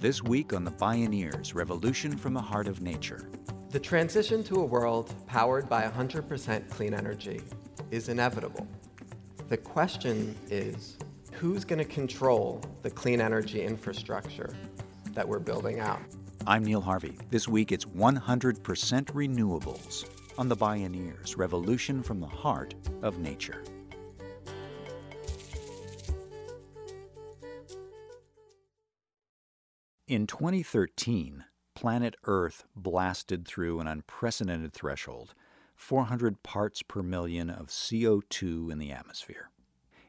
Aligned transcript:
This 0.00 0.22
week 0.22 0.52
on 0.52 0.62
The 0.62 0.70
Bioneers 0.70 1.56
Revolution 1.56 2.16
from 2.16 2.32
the 2.32 2.40
Heart 2.40 2.68
of 2.68 2.80
Nature. 2.80 3.28
The 3.70 3.80
transition 3.80 4.44
to 4.44 4.60
a 4.60 4.64
world 4.64 5.12
powered 5.26 5.68
by 5.68 5.82
100% 5.88 6.70
clean 6.70 6.94
energy 6.94 7.40
is 7.90 8.08
inevitable. 8.08 8.68
The 9.48 9.56
question 9.56 10.36
is 10.50 10.98
who's 11.32 11.64
going 11.64 11.80
to 11.80 11.84
control 11.84 12.62
the 12.82 12.90
clean 12.90 13.20
energy 13.20 13.60
infrastructure 13.60 14.54
that 15.14 15.26
we're 15.26 15.40
building 15.40 15.80
out? 15.80 16.00
I'm 16.46 16.64
Neil 16.64 16.80
Harvey. 16.80 17.18
This 17.30 17.48
week 17.48 17.72
it's 17.72 17.84
100% 17.84 18.62
renewables 18.62 20.08
on 20.38 20.48
The 20.48 20.56
Bioneers 20.56 21.36
Revolution 21.36 22.04
from 22.04 22.20
the 22.20 22.26
Heart 22.28 22.76
of 23.02 23.18
Nature. 23.18 23.64
In 30.08 30.26
2013, 30.26 31.44
planet 31.74 32.16
Earth 32.24 32.64
blasted 32.74 33.46
through 33.46 33.78
an 33.78 33.86
unprecedented 33.86 34.72
threshold 34.72 35.34
400 35.76 36.42
parts 36.42 36.82
per 36.82 37.02
million 37.02 37.50
of 37.50 37.66
CO2 37.66 38.72
in 38.72 38.78
the 38.78 38.90
atmosphere. 38.90 39.50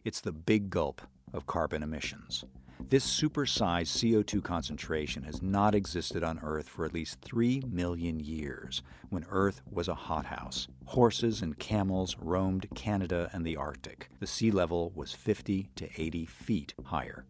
It's 0.05 0.21
the 0.21 0.31
big 0.31 0.69
gulp 0.69 1.01
of 1.33 1.47
carbon 1.47 1.83
emissions. 1.83 2.45
This 2.79 3.05
supersized 3.05 3.97
CO2 3.97 4.41
concentration 4.41 5.23
has 5.23 5.41
not 5.41 5.75
existed 5.75 6.23
on 6.23 6.39
Earth 6.41 6.69
for 6.69 6.85
at 6.85 6.93
least 6.93 7.19
3 7.19 7.63
million 7.69 8.21
years, 8.21 8.81
when 9.09 9.25
Earth 9.29 9.61
was 9.69 9.89
a 9.89 9.95
hothouse. 9.95 10.69
Horses 10.85 11.41
and 11.41 11.59
camels 11.59 12.15
roamed 12.21 12.67
Canada 12.73 13.29
and 13.33 13.45
the 13.45 13.57
Arctic. 13.57 14.09
The 14.21 14.27
sea 14.27 14.49
level 14.49 14.93
was 14.95 15.11
50 15.11 15.71
to 15.75 15.89
80 16.01 16.25
feet 16.25 16.73
higher. 16.85 17.25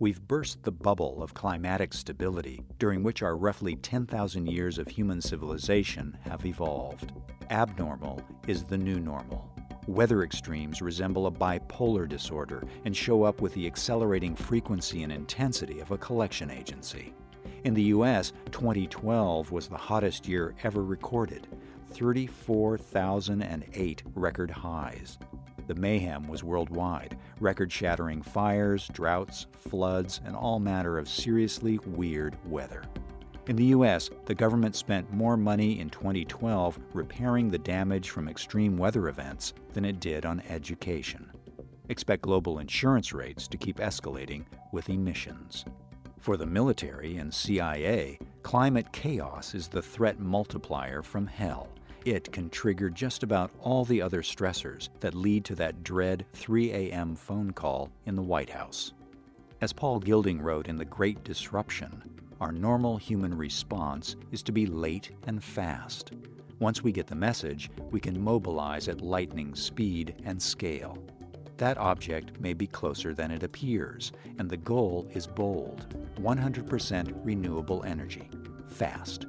We've 0.00 0.26
burst 0.26 0.62
the 0.62 0.72
bubble 0.72 1.22
of 1.22 1.34
climatic 1.34 1.92
stability, 1.92 2.62
during 2.78 3.02
which 3.02 3.22
our 3.22 3.36
roughly 3.36 3.76
10,000 3.76 4.46
years 4.46 4.78
of 4.78 4.88
human 4.88 5.20
civilization 5.20 6.16
have 6.22 6.46
evolved. 6.46 7.12
Abnormal 7.50 8.22
is 8.46 8.64
the 8.64 8.78
new 8.78 8.98
normal. 8.98 9.52
Weather 9.86 10.22
extremes 10.22 10.80
resemble 10.80 11.26
a 11.26 11.30
bipolar 11.30 12.08
disorder 12.08 12.64
and 12.86 12.96
show 12.96 13.24
up 13.24 13.42
with 13.42 13.52
the 13.52 13.66
accelerating 13.66 14.34
frequency 14.34 15.02
and 15.02 15.12
intensity 15.12 15.80
of 15.80 15.90
a 15.90 15.98
collection 15.98 16.50
agency. 16.50 17.12
In 17.64 17.74
the 17.74 17.82
U.S., 17.82 18.32
2012 18.52 19.52
was 19.52 19.68
the 19.68 19.76
hottest 19.76 20.26
year 20.26 20.54
ever 20.62 20.82
recorded 20.82 21.46
34,008 21.90 24.02
record 24.14 24.50
highs. 24.50 25.18
The 25.70 25.80
mayhem 25.80 26.26
was 26.26 26.42
worldwide, 26.42 27.16
record 27.38 27.70
shattering 27.70 28.22
fires, 28.22 28.88
droughts, 28.88 29.46
floods, 29.52 30.20
and 30.24 30.34
all 30.34 30.58
manner 30.58 30.98
of 30.98 31.08
seriously 31.08 31.78
weird 31.86 32.36
weather. 32.44 32.82
In 33.46 33.54
the 33.54 33.66
U.S., 33.66 34.10
the 34.26 34.34
government 34.34 34.74
spent 34.74 35.12
more 35.12 35.36
money 35.36 35.78
in 35.78 35.88
2012 35.88 36.76
repairing 36.92 37.48
the 37.48 37.58
damage 37.58 38.10
from 38.10 38.26
extreme 38.26 38.76
weather 38.76 39.06
events 39.06 39.54
than 39.72 39.84
it 39.84 40.00
did 40.00 40.26
on 40.26 40.42
education. 40.48 41.30
Expect 41.88 42.22
global 42.22 42.58
insurance 42.58 43.12
rates 43.12 43.46
to 43.46 43.56
keep 43.56 43.76
escalating 43.76 44.46
with 44.72 44.90
emissions. 44.90 45.64
For 46.18 46.36
the 46.36 46.46
military 46.46 47.18
and 47.18 47.32
CIA, 47.32 48.18
climate 48.42 48.92
chaos 48.92 49.54
is 49.54 49.68
the 49.68 49.82
threat 49.82 50.18
multiplier 50.18 51.00
from 51.00 51.28
hell 51.28 51.68
it 52.04 52.32
can 52.32 52.50
trigger 52.50 52.90
just 52.90 53.22
about 53.22 53.50
all 53.60 53.84
the 53.84 54.02
other 54.02 54.22
stressors 54.22 54.88
that 55.00 55.14
lead 55.14 55.44
to 55.46 55.54
that 55.56 55.82
dread 55.82 56.24
3 56.32 56.72
a.m. 56.72 57.14
phone 57.14 57.52
call 57.52 57.90
in 58.06 58.16
the 58.16 58.22
White 58.22 58.50
House. 58.50 58.92
As 59.60 59.72
Paul 59.72 60.00
Gilding 60.00 60.40
wrote 60.40 60.68
in 60.68 60.76
The 60.76 60.84
Great 60.84 61.22
Disruption, 61.24 62.02
our 62.40 62.52
normal 62.52 62.96
human 62.96 63.36
response 63.36 64.16
is 64.32 64.42
to 64.44 64.52
be 64.52 64.66
late 64.66 65.10
and 65.26 65.44
fast. 65.44 66.12
Once 66.58 66.82
we 66.82 66.92
get 66.92 67.06
the 67.06 67.14
message, 67.14 67.70
we 67.90 68.00
can 68.00 68.22
mobilize 68.22 68.88
at 68.88 69.02
lightning 69.02 69.54
speed 69.54 70.14
and 70.24 70.40
scale. 70.40 70.96
That 71.58 71.76
object 71.76 72.40
may 72.40 72.54
be 72.54 72.66
closer 72.66 73.12
than 73.12 73.30
it 73.30 73.42
appears, 73.42 74.12
and 74.38 74.48
the 74.48 74.56
goal 74.56 75.06
is 75.12 75.26
bold 75.26 75.94
100% 76.18 77.14
renewable 77.22 77.82
energy, 77.84 78.30
fast. 78.66 79.26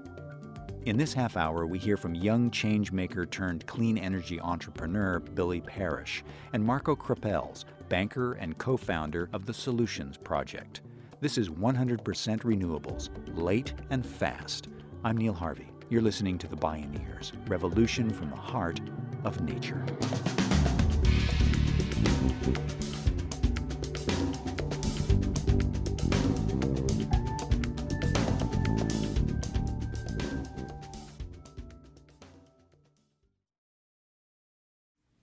In 0.83 0.97
this 0.97 1.13
half 1.13 1.37
hour, 1.37 1.67
we 1.67 1.77
hear 1.77 1.95
from 1.95 2.15
young 2.15 2.49
changemaker 2.49 3.29
turned 3.29 3.67
clean 3.67 3.99
energy 3.99 4.41
entrepreneur 4.41 5.19
Billy 5.19 5.61
Parish 5.61 6.23
and 6.53 6.65
Marco 6.65 6.95
Krapels, 6.95 7.65
banker 7.87 8.33
and 8.33 8.57
co 8.57 8.77
founder 8.77 9.29
of 9.31 9.45
the 9.45 9.53
Solutions 9.53 10.17
Project. 10.17 10.81
This 11.19 11.37
is 11.37 11.49
100% 11.49 11.99
renewables, 11.99 13.09
late 13.37 13.75
and 13.91 14.03
fast. 14.03 14.69
I'm 15.03 15.17
Neil 15.17 15.33
Harvey. 15.33 15.69
You're 15.91 16.01
listening 16.01 16.39
to 16.39 16.47
The 16.47 16.57
Bioneers 16.57 17.31
Revolution 17.47 18.09
from 18.09 18.31
the 18.31 18.35
Heart 18.35 18.81
of 19.23 19.39
Nature. 19.41 19.85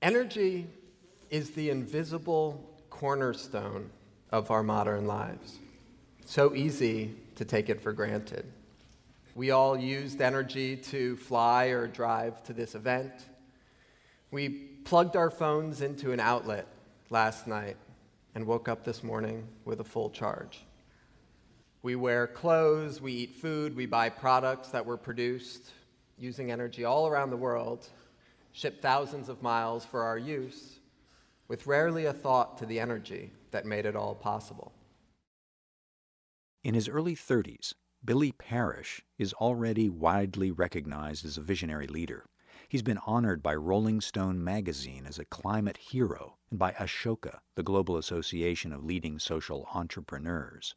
Energy 0.08 0.66
is 1.28 1.50
the 1.50 1.68
invisible 1.68 2.66
cornerstone 2.88 3.90
of 4.32 4.50
our 4.50 4.62
modern 4.62 5.06
lives. 5.06 5.58
So 6.24 6.54
easy 6.54 7.14
to 7.34 7.44
take 7.44 7.68
it 7.68 7.82
for 7.82 7.92
granted. 7.92 8.50
We 9.34 9.50
all 9.50 9.76
used 9.76 10.22
energy 10.22 10.78
to 10.78 11.18
fly 11.18 11.66
or 11.66 11.86
drive 11.86 12.42
to 12.44 12.54
this 12.54 12.74
event. 12.74 13.12
We 14.30 14.48
plugged 14.48 15.14
our 15.14 15.28
phones 15.28 15.82
into 15.82 16.12
an 16.12 16.20
outlet 16.20 16.66
last 17.10 17.46
night 17.46 17.76
and 18.34 18.46
woke 18.46 18.66
up 18.66 18.84
this 18.84 19.02
morning 19.02 19.46
with 19.66 19.78
a 19.80 19.84
full 19.84 20.08
charge. 20.08 20.60
We 21.82 21.96
wear 21.96 22.26
clothes, 22.26 23.02
we 23.02 23.12
eat 23.12 23.34
food, 23.34 23.76
we 23.76 23.84
buy 23.84 24.08
products 24.08 24.70
that 24.70 24.86
were 24.86 24.96
produced 24.96 25.72
using 26.16 26.50
energy 26.50 26.86
all 26.86 27.08
around 27.08 27.28
the 27.28 27.36
world 27.36 27.90
shipped 28.58 28.82
thousands 28.82 29.28
of 29.28 29.40
miles 29.40 29.84
for 29.84 30.02
our 30.02 30.18
use, 30.18 30.80
with 31.46 31.68
rarely 31.68 32.06
a 32.06 32.12
thought 32.12 32.58
to 32.58 32.66
the 32.66 32.80
energy 32.80 33.30
that 33.52 33.64
made 33.64 33.86
it 33.86 33.94
all 33.94 34.16
possible. 34.16 34.72
In 36.64 36.74
his 36.74 36.88
early 36.88 37.14
30s, 37.14 37.74
Billy 38.04 38.32
Parish 38.32 39.00
is 39.16 39.32
already 39.34 39.88
widely 39.88 40.50
recognized 40.50 41.24
as 41.24 41.38
a 41.38 41.40
visionary 41.40 41.86
leader. 41.86 42.26
He's 42.68 42.82
been 42.82 42.98
honored 43.06 43.44
by 43.44 43.54
Rolling 43.54 44.00
Stone 44.00 44.42
magazine 44.42 45.06
as 45.06 45.20
a 45.20 45.24
climate 45.24 45.76
hero 45.76 46.36
and 46.50 46.58
by 46.58 46.72
Ashoka, 46.72 47.38
the 47.54 47.62
global 47.62 47.96
association 47.96 48.72
of 48.72 48.84
leading 48.84 49.20
social 49.20 49.68
entrepreneurs. 49.72 50.74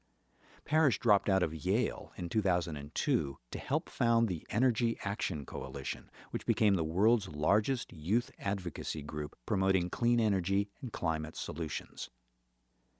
Parish 0.66 0.99
dropped 0.99 1.29
out 1.29 1.44
of 1.44 1.53
Yale 1.53 2.13
in 2.16 2.29
2002 2.29 3.38
to 3.51 3.59
help 3.59 3.89
found 3.89 4.27
the 4.27 4.45
Energy 4.49 4.97
Action 5.03 5.45
Coalition, 5.45 6.09
which 6.29 6.45
became 6.45 6.75
the 6.75 6.83
world's 6.83 7.27
largest 7.27 7.91
youth 7.91 8.31
advocacy 8.39 9.01
group 9.01 9.35
promoting 9.45 9.89
clean 9.89 10.19
energy 10.19 10.69
and 10.81 10.94
climate 10.94 11.35
solutions. 11.35 12.09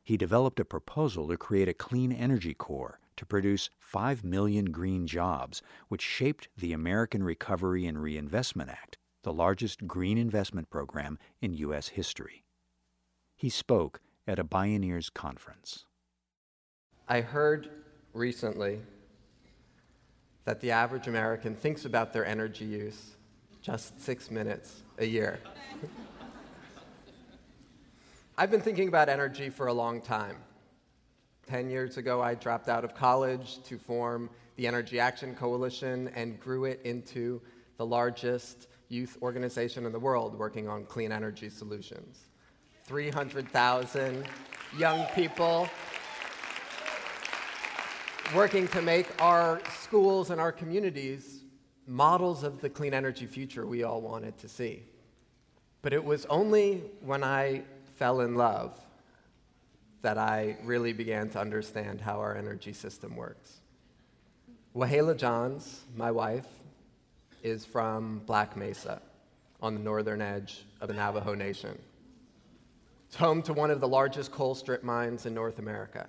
He 0.04 0.18
developed 0.18 0.60
a 0.60 0.66
proposal 0.66 1.28
to 1.28 1.38
create 1.38 1.70
a 1.70 1.74
clean 1.74 2.12
energy 2.12 2.54
corps 2.54 3.00
to 3.18 3.26
produce 3.26 3.70
5 3.80 4.24
million 4.24 4.72
green 4.72 5.06
jobs, 5.06 5.62
which 5.88 6.02
shaped 6.02 6.50
the 6.58 6.74
American 6.74 7.24
Recovery 7.24 7.86
and 7.86 8.02
Reinvestment 8.02 8.70
Act, 8.70 8.98
the 9.24 9.32
largest 9.32 9.86
green 9.86 10.18
investment 10.18 10.70
program 10.70 11.20
in 11.40 11.54
U.S. 11.54 11.90
history. 11.90 12.44
He 13.36 13.50
spoke 13.50 14.02
at 14.28 14.40
a 14.40 14.44
Bioneers 14.44 15.14
conference. 15.14 15.86
I 17.12 17.20
heard 17.20 17.68
recently 18.14 18.80
that 20.46 20.62
the 20.62 20.72
average 20.72 21.08
American 21.08 21.56
thinks 21.56 21.84
about 21.84 22.14
their 22.14 22.26
energy 22.26 22.64
use 22.64 23.18
just 23.62 24.00
six 24.00 24.32
minutes 24.32 24.84
a 24.98 25.04
year. 25.04 25.42
I've 28.38 28.50
been 28.50 28.62
thinking 28.62 28.88
about 28.88 29.10
energy 29.10 29.50
for 29.50 29.68
a 29.68 29.74
long 29.74 30.00
time. 30.00 30.38
Ten 31.48 31.70
years 31.70 31.98
ago, 31.98 32.22
I 32.22 32.34
dropped 32.34 32.70
out 32.70 32.86
of 32.86 32.96
college 32.96 33.62
to 33.64 33.78
form 33.78 34.30
the 34.56 34.66
Energy 34.66 34.98
Action 34.98 35.36
Coalition 35.36 36.08
and 36.16 36.40
grew 36.40 36.64
it 36.64 36.80
into 36.86 37.42
the 37.76 37.86
largest 37.86 38.68
youth 38.88 39.18
organization 39.22 39.86
in 39.86 39.92
the 39.92 40.00
world 40.00 40.40
working 40.40 40.70
on 40.70 40.86
clean 40.86 41.12
energy 41.12 41.50
solutions. 41.50 42.30
300,000 42.86 44.26
young 44.78 45.06
people 45.14 45.68
working 48.34 48.68
to 48.70 48.82
make 48.82 49.08
our 49.22 49.62
schools 49.82 50.30
and 50.30 50.40
our 50.40 50.52
communities 50.52 51.44
models 51.86 52.44
of 52.44 52.62
the 52.62 52.70
clean 52.70 52.94
energy 52.94 53.26
future 53.26 53.66
we 53.66 53.84
all 53.84 54.00
wanted 54.02 54.38
to 54.38 54.48
see. 54.48 54.84
But 55.82 55.92
it 55.92 56.04
was 56.04 56.26
only 56.28 56.84
when 57.04 57.24
I 57.24 57.64
fell 57.96 58.22
in 58.22 58.36
love 58.36 58.80
that 60.02 60.18
I 60.18 60.58
really 60.64 60.94
began 60.94 61.30
to 61.32 61.40
understand 61.40 62.00
how 62.00 62.20
our 62.20 62.36
energy 62.38 62.74
system 62.74 63.16
works. 63.16 63.60
Wahleah 64.76 65.18
Johns, 65.18 65.82
my 65.96 66.12
wife, 66.12 66.48
is 67.44 67.66
from 67.66 68.22
Black 68.26 68.56
Mesa 68.56 69.02
on 69.62 69.74
the 69.74 69.82
northern 69.82 70.22
edge 70.22 70.64
of 70.80 70.88
the 70.88 70.94
Navajo 70.94 71.34
Nation. 71.34 71.78
It's 73.08 73.16
home 73.18 73.42
to 73.44 73.54
one 73.54 73.72
of 73.72 73.82
the 73.82 73.88
largest 73.88 74.32
coal 74.32 74.56
strip 74.56 74.84
mines 74.84 75.26
in 75.26 75.34
North 75.34 75.60
America. 75.60 76.08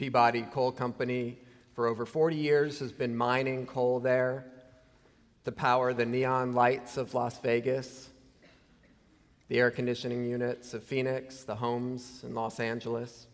Peabody 0.00 0.40
Coal 0.50 0.72
Company, 0.72 1.36
for 1.74 1.86
over 1.86 2.06
40 2.06 2.34
years, 2.34 2.78
has 2.78 2.90
been 2.90 3.14
mining 3.14 3.66
coal 3.66 4.00
there 4.00 4.46
to 5.44 5.52
power 5.52 5.92
the 5.92 6.06
neon 6.06 6.54
lights 6.54 6.96
of 6.96 7.12
Las 7.12 7.38
Vegas, 7.40 8.08
the 9.48 9.58
air 9.58 9.70
conditioning 9.70 10.24
units 10.24 10.72
of 10.72 10.82
Phoenix, 10.82 11.42
the 11.44 11.56
homes 11.56 12.24
in 12.24 12.34
Los 12.34 12.60
Angeles. 12.60 13.26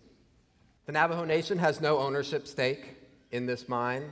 The 0.87 0.93
Navajo 0.93 1.25
Nation 1.25 1.59
has 1.59 1.81
no 1.81 1.99
ownership 1.99 2.49
stake 2.49 2.97
in 3.31 3.47
this 3.47 3.69
mine. 3.69 4.11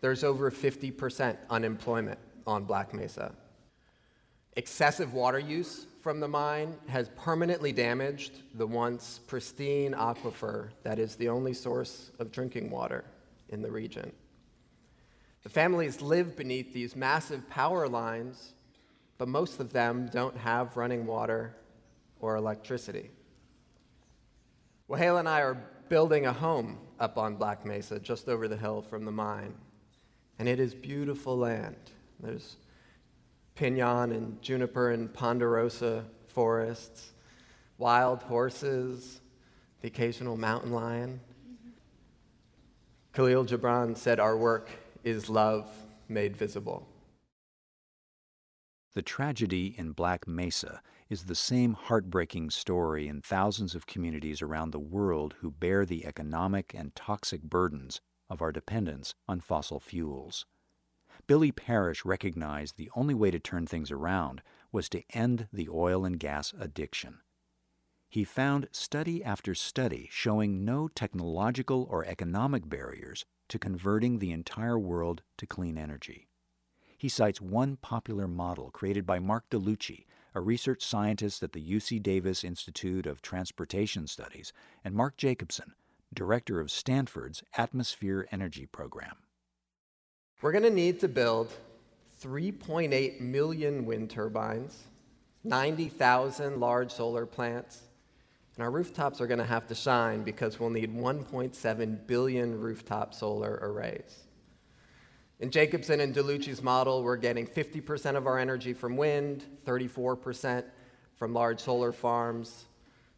There's 0.00 0.24
over 0.24 0.50
50% 0.50 1.36
unemployment 1.48 2.18
on 2.44 2.64
Black 2.64 2.92
Mesa. 2.92 3.36
Excessive 4.54 5.14
water 5.14 5.38
use 5.38 5.86
from 6.02 6.20
the 6.20 6.28
mine 6.28 6.76
has 6.88 7.08
permanently 7.16 7.72
damaged 7.72 8.42
the 8.54 8.66
once 8.66 9.20
pristine 9.26 9.92
aquifer 9.92 10.70
that 10.82 10.98
is 10.98 11.16
the 11.16 11.28
only 11.28 11.54
source 11.54 12.10
of 12.18 12.32
drinking 12.32 12.70
water 12.70 13.04
in 13.48 13.62
the 13.62 13.70
region. 13.70 14.12
The 15.42 15.48
families 15.48 16.02
live 16.02 16.36
beneath 16.36 16.72
these 16.72 16.94
massive 16.94 17.48
power 17.48 17.88
lines, 17.88 18.52
but 19.16 19.28
most 19.28 19.58
of 19.58 19.72
them 19.72 20.08
don't 20.12 20.36
have 20.36 20.76
running 20.76 21.06
water 21.06 21.56
or 22.20 22.36
electricity. 22.36 23.10
Wahleah 24.88 25.20
and 25.20 25.28
I 25.28 25.40
are 25.40 25.56
building 25.88 26.26
a 26.26 26.32
home 26.32 26.78
up 27.00 27.16
on 27.16 27.36
Black 27.36 27.64
Mesa, 27.64 27.98
just 27.98 28.28
over 28.28 28.48
the 28.48 28.56
hill 28.56 28.82
from 28.82 29.04
the 29.04 29.12
mine. 29.12 29.54
And 30.38 30.48
it 30.48 30.60
is 30.60 30.74
beautiful 30.74 31.36
land. 31.36 31.76
There's 32.20 32.56
pinon 33.54 34.12
and 34.12 34.40
juniper 34.42 34.90
and 34.90 35.12
ponderosa 35.12 36.04
forests, 36.26 37.12
wild 37.78 38.22
horses, 38.22 39.20
the 39.80 39.88
occasional 39.88 40.36
mountain 40.36 40.72
lion. 40.72 41.20
Kahlil 43.12 43.46
Gibran 43.46 43.96
said, 43.96 44.18
Our 44.18 44.36
work 44.36 44.70
is 45.04 45.28
love 45.28 45.70
made 46.08 46.36
visible. 46.36 46.88
The 48.94 49.02
tragedy 49.02 49.74
in 49.76 49.92
Black 49.92 50.28
Mesa 50.28 50.82
is 51.08 51.24
the 51.24 51.34
same 51.34 51.74
heartbreaking 51.74 52.50
story 52.50 53.08
in 53.08 53.20
thousands 53.20 53.74
of 53.74 53.86
communities 53.86 54.42
around 54.42 54.70
the 54.70 54.78
world 54.78 55.34
who 55.40 55.50
bear 55.50 55.84
the 55.84 56.06
economic 56.06 56.74
and 56.74 56.94
toxic 56.94 57.42
burdens 57.42 58.00
of 58.30 58.40
our 58.40 58.52
dependence 58.52 59.14
on 59.28 59.40
fossil 59.40 59.80
fuels. 59.80 60.46
Billy 61.26 61.52
Parish 61.52 62.04
recognized 62.04 62.76
the 62.76 62.90
only 62.96 63.14
way 63.14 63.30
to 63.30 63.38
turn 63.38 63.66
things 63.66 63.90
around 63.90 64.42
was 64.72 64.88
to 64.88 65.04
end 65.10 65.48
the 65.52 65.68
oil 65.68 66.04
and 66.04 66.18
gas 66.18 66.52
addiction. 66.58 67.20
He 68.08 68.24
found 68.24 68.68
study 68.72 69.24
after 69.24 69.54
study 69.54 70.08
showing 70.10 70.64
no 70.64 70.88
technological 70.88 71.86
or 71.90 72.04
economic 72.04 72.68
barriers 72.68 73.24
to 73.48 73.58
converting 73.58 74.18
the 74.18 74.32
entire 74.32 74.78
world 74.78 75.22
to 75.38 75.46
clean 75.46 75.78
energy. 75.78 76.28
He 76.98 77.08
cites 77.08 77.40
one 77.40 77.76
popular 77.76 78.28
model 78.28 78.70
created 78.70 79.06
by 79.06 79.18
Mark 79.18 79.48
Delucchi, 79.50 80.06
a 80.34 80.40
research 80.40 80.84
scientist 80.84 81.42
at 81.42 81.52
the 81.52 81.62
UC 81.62 82.02
Davis 82.02 82.44
Institute 82.44 83.06
of 83.06 83.22
Transportation 83.22 84.06
Studies, 84.06 84.52
and 84.84 84.94
Mark 84.94 85.16
Jacobson, 85.16 85.74
director 86.12 86.60
of 86.60 86.70
Stanford's 86.70 87.42
Atmosphere 87.56 88.28
Energy 88.30 88.66
Program. 88.66 89.16
We're 90.42 90.50
going 90.50 90.64
to 90.64 90.70
need 90.70 90.98
to 91.00 91.08
build 91.08 91.52
3.8 92.20 93.20
million 93.20 93.86
wind 93.86 94.10
turbines, 94.10 94.76
90,000 95.44 96.58
large 96.58 96.90
solar 96.90 97.26
plants, 97.26 97.80
and 98.56 98.64
our 98.64 98.70
rooftops 98.72 99.20
are 99.20 99.28
going 99.28 99.38
to 99.38 99.44
have 99.44 99.68
to 99.68 99.76
shine 99.76 100.24
because 100.24 100.58
we'll 100.58 100.70
need 100.70 100.92
1.7 100.92 102.06
billion 102.08 102.60
rooftop 102.60 103.14
solar 103.14 103.60
arrays. 103.62 104.24
In 105.38 105.52
Jacobson 105.52 106.00
and 106.00 106.12
Delucchi's 106.12 106.60
model, 106.60 107.04
we're 107.04 107.16
getting 107.16 107.46
50% 107.46 108.16
of 108.16 108.26
our 108.26 108.36
energy 108.36 108.72
from 108.72 108.96
wind, 108.96 109.44
34% 109.64 110.64
from 111.14 111.34
large 111.34 111.60
solar 111.60 111.92
farms, 111.92 112.64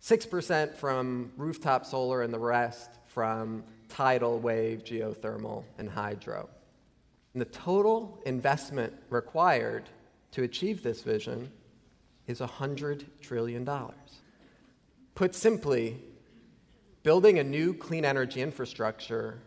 6% 0.03 0.75
from 0.75 1.33
rooftop 1.39 1.87
solar, 1.87 2.21
and 2.21 2.35
the 2.35 2.39
rest 2.39 2.91
from 3.07 3.65
tidal, 3.89 4.41
wave, 4.41 4.85
geothermal, 4.85 5.65
and 5.79 5.89
hydro. 5.89 6.51
And 7.35 7.41
the 7.41 7.47
total 7.47 8.23
investment 8.25 8.95
required 9.11 9.91
to 10.31 10.45
achieve 10.45 10.83
this 10.83 11.03
vision 11.03 11.51
is 12.27 12.41
$100 12.41 13.05
trillion. 13.21 13.69
Put 15.15 15.35
simply, 15.35 16.01
building 17.03 17.39
a 17.39 17.45
new 17.45 17.75
clean 17.75 18.05
energy 18.05 18.41
infrastructure 18.41 19.41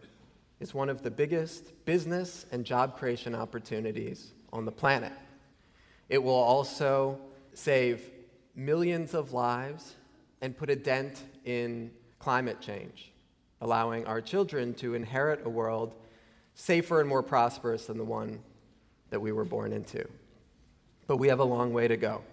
is 0.60 0.74
one 0.74 0.90
of 0.90 1.02
the 1.02 1.12
biggest 1.12 1.86
business 1.86 2.46
and 2.52 2.66
job 2.66 2.98
creation 2.98 3.34
opportunities 3.34 4.34
on 4.52 4.66
the 4.66 4.72
planet. 4.72 5.14
It 6.10 6.22
will 6.22 6.34
also 6.34 7.20
save 7.54 8.12
millions 8.56 9.14
of 9.14 9.34
lives 9.34 9.96
and 10.42 10.58
put 10.58 10.70
a 10.70 10.76
dent 10.76 11.24
in 11.46 11.92
climate 12.20 12.60
change, 12.60 13.12
allowing 13.62 14.06
our 14.06 14.22
children 14.22 14.74
to 14.76 14.94
inherit 14.94 15.46
a 15.46 15.50
world 15.50 15.96
safer 16.58 17.00
and 17.00 17.08
more 17.08 17.24
prosperous 17.24 17.86
than 17.86 17.98
the 17.98 18.04
one 18.04 18.40
that 19.12 19.22
we 19.22 19.32
were 19.32 19.46
born 19.46 19.72
into. 19.72 20.06
But 21.06 21.18
we 21.18 21.30
have 21.30 21.40
a 21.40 21.46
long 21.46 21.72
way 21.72 21.88
to 21.88 21.96
go. 21.96 22.24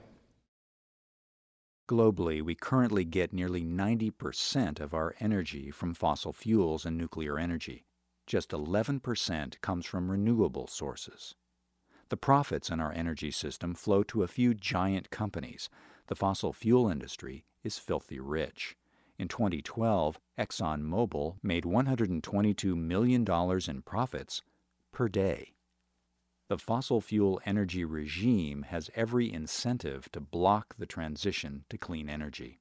Globally, 1.87 2.41
we 2.41 2.55
currently 2.55 3.05
get 3.05 3.35
nearly 3.35 3.62
90% 3.62 4.81
of 4.81 4.94
our 4.94 5.15
energy 5.21 5.71
from 5.71 5.93
fossil 5.93 6.32
fuels 6.32 6.87
and 6.87 6.97
nuclear 6.97 7.38
energy. 7.38 7.85
Just 8.26 8.50
11% 8.50 9.61
comes 9.61 9.85
from 9.85 10.11
renewable 10.11 10.67
sources. 10.67 11.35
The 12.09 12.17
profits 12.17 12.71
in 12.71 12.81
our 12.81 12.93
energy 12.93 13.31
system 13.31 13.75
flow 13.75 14.03
to 14.05 14.23
a 14.23 14.29
few 14.29 14.55
giant 14.55 15.11
companies. 15.11 15.69
The 16.06 16.17
fossil 16.17 16.55
fuel 16.55 16.88
industry 16.88 17.44
is 17.62 17.79
filthy 17.79 18.19
rich. 18.19 18.75
In 19.19 19.28
2012, 19.28 20.19
ExxonMobil 20.38 21.37
made 21.43 21.64
$122 21.64 22.76
million 22.76 23.25
in 23.69 23.82
profits 23.82 24.43
per 24.92 25.09
day. 25.09 25.52
The 26.49 26.59
fossil 26.59 27.00
fuel 27.00 27.40
energy 27.47 27.85
regime 27.85 28.64
has 28.64 28.90
every 28.94 29.33
incentive 29.33 30.11
to 30.12 30.21
block 30.21 30.75
the 30.76 30.87
transition 30.87 31.64
to 31.71 31.78
clean 31.78 32.09
energy. 32.09 32.59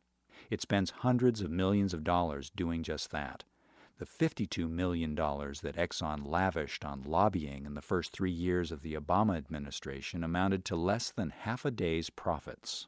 It 0.50 0.62
spends 0.62 0.92
hundreds 0.92 1.42
of 1.42 1.52
millions 1.52 1.94
of 1.94 2.04
dollars 2.04 2.52
doing 2.56 2.84
just 2.84 3.12
that. 3.12 3.44
The 4.00 4.06
$52 4.06 4.70
million 4.70 5.16
that 5.16 5.76
Exxon 5.76 6.26
lavished 6.26 6.86
on 6.86 7.04
lobbying 7.04 7.66
in 7.66 7.74
the 7.74 7.82
first 7.82 8.12
three 8.12 8.32
years 8.32 8.72
of 8.72 8.82
the 8.82 8.94
Obama 8.94 9.38
administration 9.38 10.24
amounted 10.24 10.66
to 10.66 10.76
less 10.76 11.12
than 11.12 11.30
half 11.30 11.66
a 11.66 11.72
day's 11.72 12.10
profits. 12.10 12.88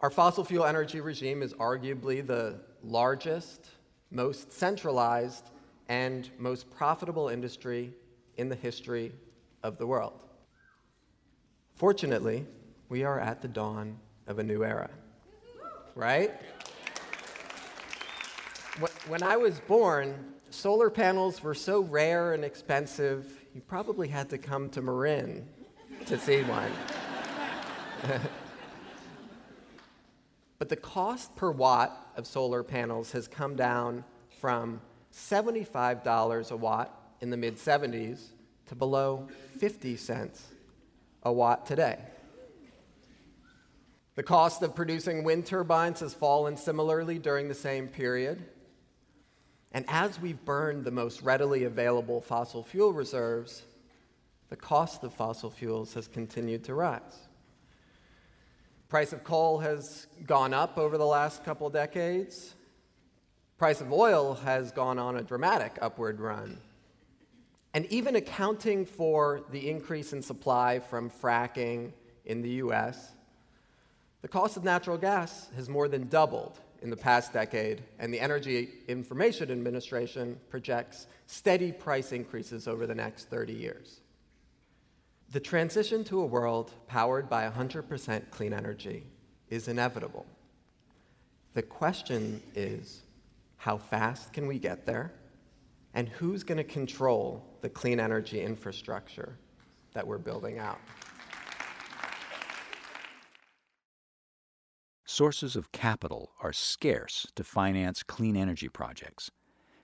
Our 0.00 0.10
fossil 0.10 0.44
fuel 0.44 0.66
energy 0.66 1.00
regime 1.00 1.42
is 1.42 1.54
arguably 1.54 2.24
the 2.24 2.60
largest, 2.82 3.70
most 4.10 4.52
centralized, 4.52 5.50
and 5.88 6.28
most 6.38 6.70
profitable 6.70 7.30
industry 7.30 7.94
in 8.36 8.50
the 8.50 8.56
history 8.56 9.12
of 9.62 9.78
the 9.78 9.86
world. 9.86 10.22
Fortunately, 11.76 12.44
we 12.90 13.04
are 13.04 13.18
at 13.18 13.40
the 13.40 13.48
dawn 13.48 13.98
of 14.26 14.38
a 14.38 14.42
new 14.42 14.64
era, 14.64 14.90
right? 15.94 16.32
When 19.08 19.22
I 19.22 19.38
was 19.38 19.60
born, 19.60 20.34
solar 20.50 20.90
panels 20.90 21.42
were 21.42 21.54
so 21.54 21.80
rare 21.80 22.34
and 22.34 22.44
expensive, 22.44 23.40
you 23.54 23.62
probably 23.62 24.08
had 24.08 24.28
to 24.28 24.36
come 24.36 24.68
to 24.70 24.82
Marin 24.82 25.48
to 26.04 26.18
see 26.18 26.42
one. 26.42 26.70
But 30.58 30.68
the 30.68 30.76
cost 30.76 31.36
per 31.36 31.50
watt 31.50 32.12
of 32.16 32.26
solar 32.26 32.62
panels 32.62 33.12
has 33.12 33.28
come 33.28 33.56
down 33.56 34.04
from 34.40 34.80
$75 35.12 36.50
a 36.50 36.56
watt 36.56 37.14
in 37.20 37.30
the 37.30 37.36
mid 37.36 37.56
70s 37.56 38.28
to 38.66 38.74
below 38.74 39.28
50 39.58 39.96
cents 39.96 40.42
a 41.22 41.32
watt 41.32 41.66
today. 41.66 41.98
The 44.14 44.22
cost 44.22 44.62
of 44.62 44.74
producing 44.74 45.24
wind 45.24 45.44
turbines 45.44 46.00
has 46.00 46.14
fallen 46.14 46.56
similarly 46.56 47.18
during 47.18 47.48
the 47.48 47.54
same 47.54 47.86
period. 47.86 48.42
And 49.72 49.84
as 49.88 50.18
we've 50.18 50.42
burned 50.42 50.84
the 50.84 50.90
most 50.90 51.20
readily 51.20 51.64
available 51.64 52.22
fossil 52.22 52.62
fuel 52.62 52.94
reserves, 52.94 53.62
the 54.48 54.56
cost 54.56 55.04
of 55.04 55.12
fossil 55.12 55.50
fuels 55.50 55.92
has 55.94 56.08
continued 56.08 56.64
to 56.64 56.74
rise. 56.74 57.25
Price 58.88 59.12
of 59.12 59.24
coal 59.24 59.58
has 59.58 60.06
gone 60.26 60.54
up 60.54 60.78
over 60.78 60.96
the 60.96 61.06
last 61.06 61.44
couple 61.44 61.68
decades, 61.70 62.54
Price 63.58 63.80
of 63.80 63.90
oil 63.90 64.34
has 64.34 64.70
gone 64.70 64.98
on 64.98 65.16
a 65.16 65.22
dramatic 65.22 65.78
upward 65.80 66.20
run. 66.20 66.60
And 67.72 67.86
even 67.86 68.14
accounting 68.14 68.84
for 68.84 69.44
the 69.50 69.70
increase 69.70 70.12
in 70.12 70.20
supply 70.20 70.78
from 70.78 71.10
fracking 71.10 71.92
in 72.26 72.42
the 72.42 72.50
US, 72.62 73.12
the 74.20 74.28
cost 74.28 74.58
of 74.58 74.64
natural 74.64 74.98
gas 74.98 75.48
has 75.56 75.70
more 75.70 75.88
than 75.88 76.08
doubled 76.08 76.60
in 76.82 76.90
the 76.90 76.96
past 76.98 77.32
decade, 77.32 77.82
and 77.98 78.12
the 78.12 78.20
Energy 78.20 78.68
Information 78.88 79.50
Administration 79.50 80.38
projects 80.50 81.06
steady 81.26 81.72
price 81.72 82.12
increases 82.12 82.68
over 82.68 82.86
the 82.86 82.94
next 82.94 83.30
30 83.30 83.54
years. 83.54 84.00
The 85.36 85.40
transition 85.40 86.02
to 86.04 86.22
a 86.22 86.24
world 86.24 86.72
powered 86.86 87.28
by 87.28 87.46
100% 87.46 88.30
clean 88.30 88.54
energy 88.54 89.04
is 89.50 89.68
inevitable. 89.68 90.24
The 91.52 91.60
question 91.60 92.40
is 92.54 93.02
how 93.58 93.76
fast 93.76 94.32
can 94.32 94.46
we 94.46 94.58
get 94.58 94.86
there? 94.86 95.12
And 95.92 96.08
who's 96.08 96.42
going 96.42 96.56
to 96.56 96.64
control 96.64 97.44
the 97.60 97.68
clean 97.68 98.00
energy 98.00 98.40
infrastructure 98.40 99.36
that 99.92 100.06
we're 100.06 100.16
building 100.16 100.58
out? 100.58 100.80
Sources 105.04 105.54
of 105.54 105.70
capital 105.70 106.30
are 106.42 106.54
scarce 106.54 107.26
to 107.34 107.44
finance 107.44 108.02
clean 108.02 108.38
energy 108.38 108.70
projects. 108.70 109.30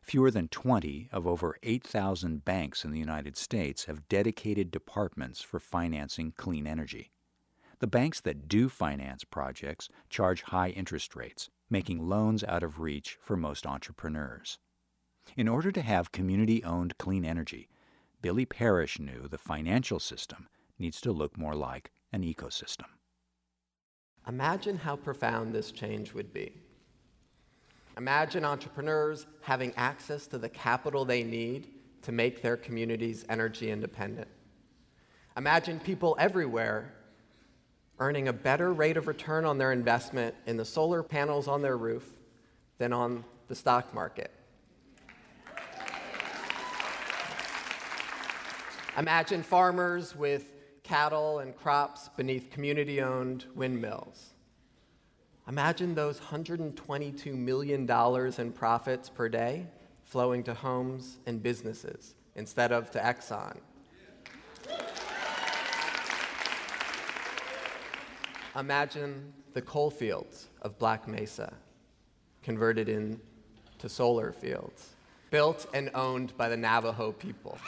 Fewer 0.03 0.31
than 0.31 0.49
20 0.49 1.09
of 1.13 1.27
over 1.27 1.57
8,000 1.63 2.45
banks 2.45 2.85
in 2.85 2.91
the 2.91 2.99
United 2.99 3.37
States 3.37 3.85
have 3.85 4.09
dedicated 4.09 4.71
departments 4.71 5.41
for 5.41 5.61
financing 5.61 6.33
clean 6.37 6.67
energy. 6.67 7.13
The 7.79 7.87
banks 7.87 8.21
that 8.21 8.49
do 8.49 8.69
finance 8.69 9.25
projects 9.25 9.89
charge 10.11 10.43
high 10.43 10.71
interest 10.71 11.17
rates, 11.17 11.51
making 11.71 12.09
loans 12.09 12.45
out 12.45 12.63
of 12.63 12.81
reach 12.81 13.17
for 13.21 13.37
most 13.37 13.67
entrepreneurs. 13.67 14.59
In 15.37 15.49
order 15.49 15.71
to 15.73 15.83
have 15.83 16.13
community 16.13 16.63
owned 16.65 16.99
clean 16.99 17.25
energy, 17.25 17.69
Billy 18.21 18.45
Parish 18.45 18.99
knew 18.99 19.29
the 19.29 19.39
financial 19.39 20.01
system 20.01 20.49
needs 20.79 21.01
to 21.01 21.13
look 21.13 21.39
more 21.39 21.55
like 21.55 21.93
an 22.13 22.23
ecosystem. 22.23 22.87
Imagine 24.27 24.79
how 24.79 24.97
profound 24.97 25.53
this 25.53 25.73
change 25.73 26.13
would 26.13 26.33
be. 26.33 26.61
Imagine 27.97 28.45
entrepreneurs 28.45 29.27
having 29.43 29.73
access 29.77 30.27
to 30.29 30.39
the 30.39 30.49
capital 30.49 31.05
they 31.05 31.23
need 31.23 31.69
to 32.03 32.13
make 32.13 32.43
their 32.43 32.57
communities 32.57 33.25
energy 33.29 33.71
independent. 33.71 34.29
Imagine 35.37 35.79
people 35.79 36.17
everywhere 36.19 36.95
earning 37.99 38.29
a 38.29 38.33
better 38.33 38.73
rate 38.73 38.97
of 38.97 39.07
return 39.07 39.45
on 39.45 39.59
their 39.59 39.73
investment 39.73 40.35
in 40.47 40.57
the 40.57 40.65
solar 40.65 41.03
panels 41.03 41.47
on 41.47 41.63
their 41.63 41.77
roof 41.77 42.17
than 42.79 42.93
on 42.93 43.25
the 43.49 43.55
stock 43.55 43.95
market. 43.95 44.31
Imagine 48.99 49.43
farmers 49.43 50.17
with 50.17 50.53
cattle 50.83 51.39
and 51.39 51.57
crops 51.57 52.11
beneath 52.17 52.51
community 52.51 53.01
owned 53.01 53.47
windmills. 53.55 54.32
Imagine 55.49 55.95
those 55.95 56.21
$122 56.21 57.35
million 57.35 57.91
in 58.39 58.53
profits 58.53 59.09
per 59.09 59.29
day 59.29 59.67
flowing 60.05 60.45
to 60.45 60.55
homes 60.55 61.19
and 61.27 61.43
businesses 61.43 62.15
instead 62.37 62.71
of 62.71 62.91
to 62.93 63.01
Exxon. 63.01 63.59
Imagine 68.57 69.33
the 69.55 69.63
coal 69.63 69.91
fields 69.91 70.49
of 70.61 70.79
Black 70.79 71.09
Mesa 71.09 71.53
converted 72.43 72.89
into 72.89 73.89
solar 73.89 74.31
fields, 74.31 74.91
built 75.31 75.67
and 75.75 75.91
owned 75.95 76.37
by 76.37 76.49
the 76.49 76.57
Navajo 76.57 77.13
people. 77.13 77.59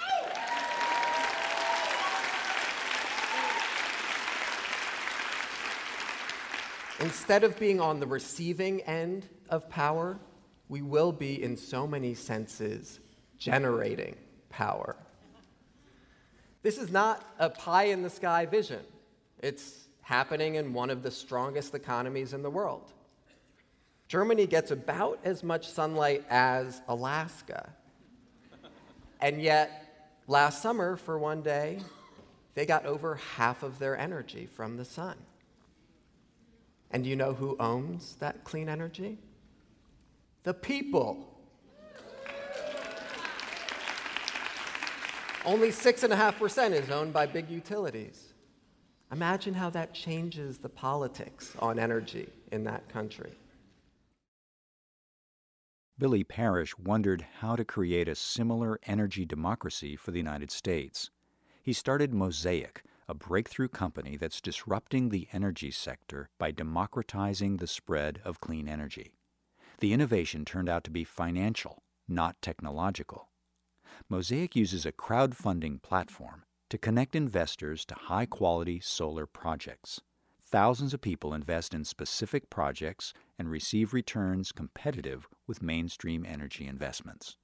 Instead 7.00 7.44
of 7.44 7.58
being 7.58 7.80
on 7.80 8.00
the 8.00 8.06
receiving 8.06 8.80
end 8.82 9.26
of 9.48 9.68
power, 9.68 10.18
we 10.68 10.80
will 10.80 11.12
be, 11.12 11.42
in 11.42 11.56
so 11.56 11.86
many 11.86 12.14
senses, 12.14 13.00
generating 13.38 14.16
power. 14.48 14.96
This 16.62 16.78
is 16.78 16.90
not 16.90 17.24
a 17.38 17.50
pie 17.50 17.84
in 17.84 18.02
the 18.02 18.10
sky 18.10 18.46
vision. 18.46 18.80
It's 19.40 19.88
happening 20.00 20.54
in 20.54 20.72
one 20.72 20.90
of 20.90 21.02
the 21.02 21.10
strongest 21.10 21.74
economies 21.74 22.32
in 22.32 22.42
the 22.42 22.50
world. 22.50 22.92
Germany 24.08 24.46
gets 24.46 24.70
about 24.70 25.18
as 25.24 25.42
much 25.42 25.68
sunlight 25.68 26.24
as 26.30 26.80
Alaska. 26.88 27.70
And 29.20 29.42
yet, 29.42 30.20
last 30.26 30.62
summer, 30.62 30.96
for 30.96 31.18
one 31.18 31.42
day, 31.42 31.80
they 32.54 32.66
got 32.66 32.86
over 32.86 33.16
half 33.16 33.62
of 33.62 33.78
their 33.78 33.98
energy 33.98 34.46
from 34.46 34.76
the 34.76 34.84
sun. 34.84 35.16
And 36.94 37.04
you 37.04 37.16
know 37.16 37.34
who 37.34 37.56
owns 37.58 38.14
that 38.20 38.44
clean 38.44 38.68
energy? 38.68 39.18
The 40.44 40.54
people. 40.54 41.26
Only 45.44 45.70
6.5% 45.70 46.70
is 46.70 46.90
owned 46.90 47.12
by 47.12 47.26
big 47.26 47.50
utilities. 47.50 48.32
Imagine 49.10 49.54
how 49.54 49.70
that 49.70 49.92
changes 49.92 50.58
the 50.58 50.68
politics 50.68 51.56
on 51.58 51.80
energy 51.80 52.28
in 52.52 52.62
that 52.64 52.88
country. 52.88 53.32
Billy 55.98 56.22
Parish 56.22 56.78
wondered 56.78 57.26
how 57.40 57.56
to 57.56 57.64
create 57.64 58.06
a 58.06 58.14
similar 58.14 58.78
energy 58.86 59.26
democracy 59.26 59.96
for 59.96 60.12
the 60.12 60.18
United 60.18 60.52
States. 60.52 61.10
He 61.60 61.72
started 61.72 62.14
Mosaic, 62.14 62.84
a 63.08 63.14
breakthrough 63.14 63.68
company 63.68 64.16
that's 64.16 64.40
disrupting 64.40 65.08
the 65.08 65.28
energy 65.32 65.70
sector 65.70 66.28
by 66.38 66.50
democratizing 66.50 67.58
the 67.58 67.66
spread 67.66 68.20
of 68.24 68.40
clean 68.40 68.68
energy. 68.68 69.12
The 69.80 69.92
innovation 69.92 70.44
turned 70.44 70.68
out 70.68 70.84
to 70.84 70.90
be 70.90 71.04
financial, 71.04 71.82
not 72.08 72.40
technological. 72.40 73.28
Mosaic 74.08 74.56
uses 74.56 74.86
a 74.86 74.92
crowdfunding 74.92 75.82
platform 75.82 76.44
to 76.70 76.78
connect 76.78 77.14
investors 77.14 77.84
to 77.86 77.94
high 77.94 78.26
quality 78.26 78.80
solar 78.80 79.26
projects. 79.26 80.00
Thousands 80.42 80.94
of 80.94 81.00
people 81.00 81.34
invest 81.34 81.74
in 81.74 81.84
specific 81.84 82.48
projects 82.48 83.12
and 83.38 83.50
receive 83.50 83.92
returns 83.92 84.52
competitive 84.52 85.28
with 85.46 85.62
mainstream 85.62 86.24
energy 86.26 86.66
investments. 86.66 87.36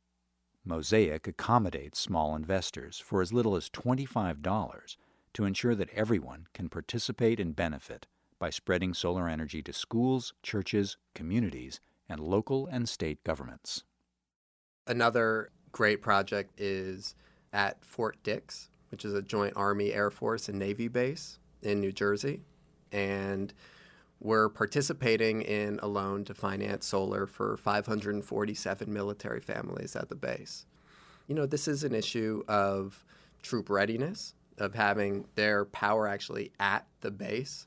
Mosaic 0.64 1.26
accommodates 1.26 1.98
small 1.98 2.36
investors 2.36 2.98
for 2.98 3.22
as 3.22 3.32
little 3.32 3.56
as 3.56 3.70
$25 3.70 4.96
to 5.34 5.44
ensure 5.44 5.75
that 5.75 5.90
everyone 5.90 6.46
can 6.52 6.68
participate 6.68 7.40
and 7.40 7.54
benefit 7.54 8.06
by 8.38 8.50
spreading 8.50 8.94
solar 8.94 9.28
energy 9.28 9.62
to 9.62 9.72
schools, 9.72 10.32
churches, 10.42 10.96
communities, 11.14 11.80
and 12.08 12.20
local 12.20 12.66
and 12.66 12.88
state 12.88 13.22
governments. 13.22 13.84
Another 14.87 15.50
great 15.72 16.02
project 16.02 16.58
is 16.58 17.14
at 17.52 17.84
Fort 17.84 18.16
Dix, 18.22 18.70
which 18.90 19.04
is 19.04 19.14
a 19.14 19.22
joint 19.22 19.52
Army, 19.56 19.92
Air 19.92 20.10
Force, 20.10 20.49
and 20.49 20.58
Navy 20.58 20.88
base 20.88 21.38
in 21.62 21.80
New 21.80 21.92
Jersey. 21.92 22.42
And 22.90 23.52
we're 24.18 24.49
participating 24.49 25.42
in 25.42 25.78
a 25.82 25.87
loan 25.87 26.25
to 26.25 26.34
finance 26.34 26.87
solar 26.87 27.26
for 27.26 27.56
547 27.56 28.92
military 28.92 29.40
families 29.40 29.94
at 29.94 30.08
the 30.08 30.14
base. 30.14 30.66
You 31.28 31.34
know, 31.34 31.46
this 31.46 31.68
is 31.68 31.84
an 31.84 31.94
issue 31.94 32.42
of 32.49 33.04
troop 33.42 33.70
readiness 33.70 34.34
of 34.60 34.74
having 34.74 35.26
their 35.34 35.64
power 35.64 36.06
actually 36.06 36.52
at 36.60 36.86
the 37.00 37.10
base. 37.10 37.66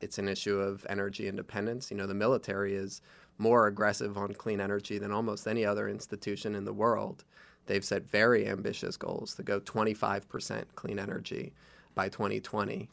It's 0.00 0.18
an 0.18 0.28
issue 0.28 0.58
of 0.58 0.84
energy 0.88 1.28
independence. 1.28 1.90
You 1.90 1.96
know, 1.96 2.06
the 2.06 2.14
military 2.14 2.74
is 2.74 3.00
more 3.38 3.66
aggressive 3.66 4.16
on 4.16 4.34
clean 4.34 4.60
energy 4.60 4.98
than 4.98 5.12
almost 5.12 5.48
any 5.48 5.64
other 5.64 5.88
institution 5.88 6.54
in 6.54 6.64
the 6.64 6.72
world. 6.72 7.24
They've 7.66 7.84
set 7.84 8.08
very 8.08 8.46
ambitious 8.46 8.96
goals 8.96 9.34
to 9.36 9.42
go 9.42 9.60
25% 9.60 10.64
clean 10.74 10.98
energy 10.98 11.52
by 11.94 12.08
2020. 12.08 12.90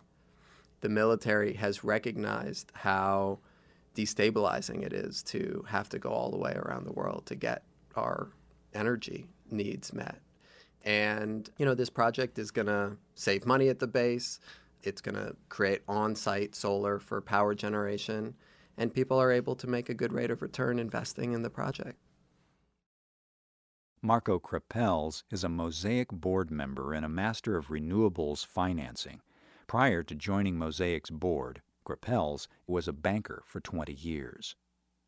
The 0.81 0.89
military 0.89 1.53
has 1.53 1.83
recognized 1.83 2.71
how 2.73 3.39
destabilizing 3.95 4.83
it 4.83 4.93
is 4.93 5.21
to 5.23 5.65
have 5.67 5.89
to 5.89 5.99
go 5.99 6.09
all 6.09 6.31
the 6.31 6.37
way 6.37 6.53
around 6.55 6.85
the 6.85 6.93
world 6.93 7.25
to 7.25 7.35
get 7.35 7.63
our 7.95 8.29
energy 8.73 9.27
needs 9.49 9.93
met. 9.93 10.19
And, 10.83 11.49
you 11.57 11.65
know, 11.65 11.75
this 11.75 11.89
project 11.89 12.39
is 12.39 12.51
going 12.51 12.67
to 12.67 12.97
save 13.15 13.45
money 13.45 13.69
at 13.69 13.79
the 13.79 13.87
base. 13.87 14.39
It's 14.83 15.01
going 15.01 15.15
to 15.15 15.35
create 15.49 15.81
on 15.87 16.15
site 16.15 16.55
solar 16.55 16.99
for 16.99 17.21
power 17.21 17.53
generation. 17.53 18.35
And 18.77 18.93
people 18.93 19.19
are 19.19 19.31
able 19.31 19.55
to 19.57 19.67
make 19.67 19.89
a 19.89 19.93
good 19.93 20.13
rate 20.13 20.31
of 20.31 20.41
return 20.41 20.79
investing 20.79 21.33
in 21.33 21.43
the 21.43 21.49
project. 21.49 21.97
Marco 24.01 24.39
Krapels 24.39 25.21
is 25.29 25.43
a 25.43 25.49
Mosaic 25.49 26.09
board 26.09 26.49
member 26.49 26.91
and 26.91 27.05
a 27.05 27.09
master 27.09 27.55
of 27.55 27.67
renewables 27.67 28.43
financing. 28.43 29.21
Prior 29.67 30.01
to 30.01 30.15
joining 30.15 30.57
Mosaic's 30.57 31.11
board, 31.11 31.61
Krapels 31.85 32.47
was 32.65 32.87
a 32.87 32.93
banker 32.93 33.43
for 33.45 33.59
20 33.59 33.93
years. 33.93 34.55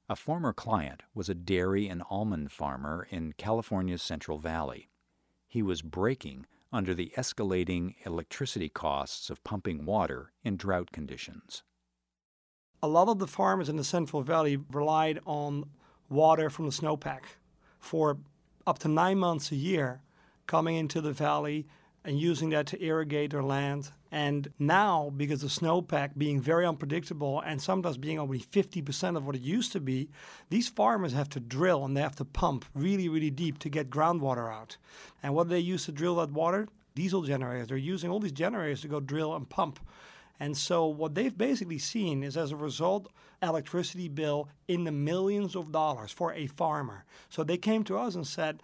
A 0.08 0.15
former 0.15 0.53
client 0.53 1.01
was 1.15 1.27
a 1.27 1.34
dairy 1.34 1.88
and 1.88 2.03
almond 2.10 2.51
farmer 2.51 3.08
in 3.10 3.34
California's 3.34 4.03
Central 4.03 4.38
Valley. 4.38 4.89
He 5.53 5.62
was 5.62 5.83
breaking 5.83 6.48
under 6.72 6.95
the 6.95 7.13
escalating 7.15 7.93
electricity 8.07 8.69
costs 8.69 9.29
of 9.29 9.43
pumping 9.43 9.86
water 9.86 10.31
in 10.43 10.57
drought 10.57 10.91
conditions. 10.91 11.62
A 12.81 12.88
lot 12.88 13.07
of 13.07 13.19
the 13.19 13.27
farmers 13.27 13.69
in 13.69 13.75
the 13.75 13.83
Central 13.83 14.24
Valley 14.24 14.57
relied 14.72 15.19
on 15.27 15.69
water 16.10 16.50
from 16.50 16.65
the 16.65 16.72
snowpack 16.72 17.38
for 17.77 18.17
up 18.65 18.79
to 18.79 18.88
nine 18.88 19.19
months 19.19 19.51
a 19.51 19.55
year 19.55 20.01
coming 20.48 20.75
into 20.75 21.01
the 21.01 21.13
valley 21.13 21.67
and 22.03 22.19
using 22.19 22.50
that 22.50 22.65
to 22.65 22.83
irrigate 22.83 23.29
their 23.29 23.43
land. 23.43 23.91
And 24.13 24.50
now, 24.60 25.12
because 25.17 25.41
the 25.41 25.48
snowpack 25.48 26.12
being 26.15 26.39
very 26.39 26.67
unpredictable 26.67 27.41
and 27.41 27.60
sometimes 27.60 27.98
being 27.98 28.20
only 28.20 28.39
50% 28.39 29.17
of 29.17 29.25
what 29.25 29.36
it 29.36 29.41
used 29.41 29.72
to 29.72 29.79
be, 29.79 30.08
these 30.51 30.70
farmers 30.70 31.13
have 31.13 31.29
to 31.29 31.39
drill 31.39 31.84
and 31.84 31.98
they 31.98 32.01
have 32.01 32.15
to 32.17 32.25
pump 32.25 32.63
really, 32.75 33.10
really 33.10 33.32
deep 33.32 33.58
to 33.58 33.70
get 33.70 33.89
groundwater 33.89 34.53
out. 34.53 34.77
And 35.24 35.34
what 35.34 35.46
do 35.46 35.50
they 35.50 35.60
use 35.60 35.86
to 35.86 35.91
drill 35.91 36.17
that 36.17 36.29
water? 36.29 36.67
Diesel 36.93 37.24
generators. 37.24 37.70
They're 37.70 37.77
using 37.77 38.12
all 38.12 38.20
these 38.20 38.32
generators 38.32 38.82
to 38.82 38.88
go 38.88 39.00
drill 39.00 39.34
and 39.36 39.50
pump. 39.50 39.79
And 40.39 40.55
so 40.55 40.86
what 40.86 41.15
they've 41.15 41.36
basically 41.36 41.79
seen 41.79 42.22
is 42.22 42.38
as 42.38 42.51
a 42.51 42.55
result, 42.55 43.12
electricity 43.41 44.10
bill 44.10 44.48
in 44.67 44.84
the 44.84 44.91
millions 44.91 45.55
of 45.55 45.72
dollars 45.72 46.12
for 46.12 46.32
a 46.34 46.46
farmer. 46.46 47.03
So 47.29 47.43
they 47.43 47.58
came 47.58 47.84
to 47.86 47.98
us 47.98 48.13
and 48.13 48.27
said, 48.27 48.62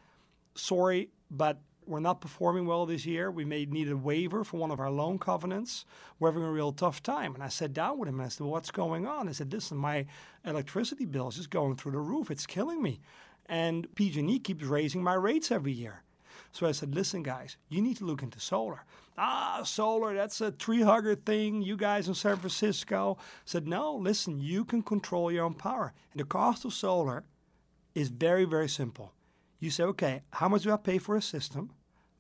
sorry, 0.53 1.09
but 1.31 1.57
we're 1.89 1.99
not 1.99 2.21
performing 2.21 2.67
well 2.67 2.85
this 2.85 3.05
year. 3.05 3.31
We 3.31 3.45
may 3.45 3.65
need 3.65 3.89
a 3.89 3.97
waiver 3.97 4.43
for 4.43 4.57
one 4.57 4.69
of 4.69 4.79
our 4.79 4.91
loan 4.91 5.17
covenants. 5.17 5.85
We're 6.19 6.29
having 6.29 6.43
a 6.43 6.51
real 6.51 6.71
tough 6.71 7.01
time. 7.01 7.33
And 7.33 7.43
I 7.43 7.49
sat 7.49 7.73
down 7.73 7.97
with 7.97 8.07
him 8.07 8.19
and 8.19 8.25
I 8.25 8.29
said, 8.29 8.41
well, 8.41 8.51
what's 8.51 8.71
going 8.71 9.07
on? 9.07 9.27
I 9.27 9.31
said, 9.31 9.51
listen, 9.51 9.77
my 9.77 10.05
electricity 10.45 11.05
bill 11.05 11.29
is 11.29 11.35
just 11.35 11.49
going 11.49 11.75
through 11.75 11.93
the 11.93 11.99
roof. 11.99 12.29
It's 12.29 12.45
killing 12.45 12.81
me. 12.81 13.01
And 13.47 13.93
PG&E 13.95 14.39
keeps 14.39 14.63
raising 14.63 15.03
my 15.03 15.15
rates 15.15 15.51
every 15.51 15.71
year. 15.71 16.03
So 16.51 16.67
I 16.67 16.71
said, 16.71 16.93
listen, 16.93 17.23
guys, 17.23 17.57
you 17.69 17.81
need 17.81 17.97
to 17.97 18.05
look 18.05 18.21
into 18.21 18.39
solar. 18.39 18.83
Ah, 19.17 19.61
solar, 19.63 20.13
that's 20.13 20.39
a 20.41 20.51
tree 20.51 20.81
hugger 20.81 21.15
thing. 21.15 21.61
You 21.61 21.75
guys 21.75 22.07
in 22.07 22.13
San 22.13 22.37
Francisco 22.37 23.17
said, 23.45 23.67
no, 23.67 23.95
listen, 23.95 24.39
you 24.39 24.63
can 24.63 24.83
control 24.83 25.31
your 25.31 25.45
own 25.45 25.55
power. 25.55 25.93
And 26.11 26.19
the 26.19 26.25
cost 26.25 26.65
of 26.65 26.73
solar 26.73 27.23
is 27.95 28.09
very, 28.09 28.45
very 28.45 28.69
simple. 28.69 29.13
You 29.59 29.71
say, 29.71 29.83
okay, 29.83 30.21
how 30.31 30.47
much 30.47 30.63
do 30.63 30.71
I 30.71 30.77
pay 30.77 30.99
for 30.99 31.15
a 31.15 31.21
system? 31.21 31.71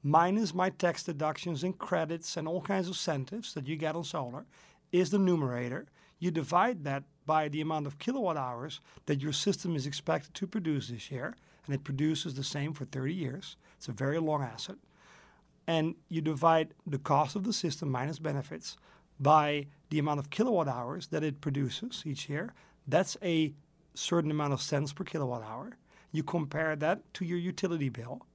Minus 0.03 0.53
my 0.53 0.69
tax 0.69 1.03
deductions 1.03 1.63
and 1.63 1.77
credits 1.77 2.37
and 2.37 2.47
all 2.47 2.61
kinds 2.61 2.87
of 2.87 2.91
incentives 2.91 3.53
that 3.53 3.67
you 3.67 3.75
get 3.75 3.95
on 3.95 4.03
solar 4.03 4.45
is 4.91 5.09
the 5.09 5.19
numerator. 5.19 5.87
You 6.19 6.31
divide 6.31 6.83
that 6.83 7.03
by 7.25 7.47
the 7.47 7.61
amount 7.61 7.87
of 7.87 7.99
kilowatt 7.99 8.37
hours 8.37 8.81
that 9.05 9.21
your 9.21 9.33
system 9.33 9.75
is 9.75 9.85
expected 9.85 10.33
to 10.33 10.47
produce 10.47 10.87
this 10.87 11.11
year, 11.11 11.35
and 11.65 11.75
it 11.75 11.83
produces 11.83 12.33
the 12.33 12.43
same 12.43 12.73
for 12.73 12.85
30 12.85 13.13
years. 13.13 13.55
It's 13.77 13.87
a 13.87 13.93
very 13.93 14.19
long 14.19 14.41
asset. 14.41 14.77
And 15.67 15.95
you 16.07 16.21
divide 16.21 16.73
the 16.87 16.97
cost 16.97 17.35
of 17.35 17.43
the 17.43 17.53
system 17.53 17.91
minus 17.91 18.17
benefits 18.17 18.77
by 19.19 19.67
the 19.89 19.99
amount 19.99 20.19
of 20.19 20.29
kilowatt 20.29 20.67
hours 20.67 21.07
that 21.07 21.23
it 21.23 21.41
produces 21.41 22.03
each 22.05 22.27
year. 22.27 22.53
That's 22.87 23.17
a 23.21 23.53
certain 23.93 24.31
amount 24.31 24.53
of 24.53 24.61
cents 24.61 24.93
per 24.93 25.03
kilowatt 25.03 25.43
hour. 25.43 25.77
You 26.11 26.23
compare 26.23 26.75
that 26.77 27.13
to 27.15 27.25
your 27.25 27.37
utility 27.37 27.89
bill 27.89 28.25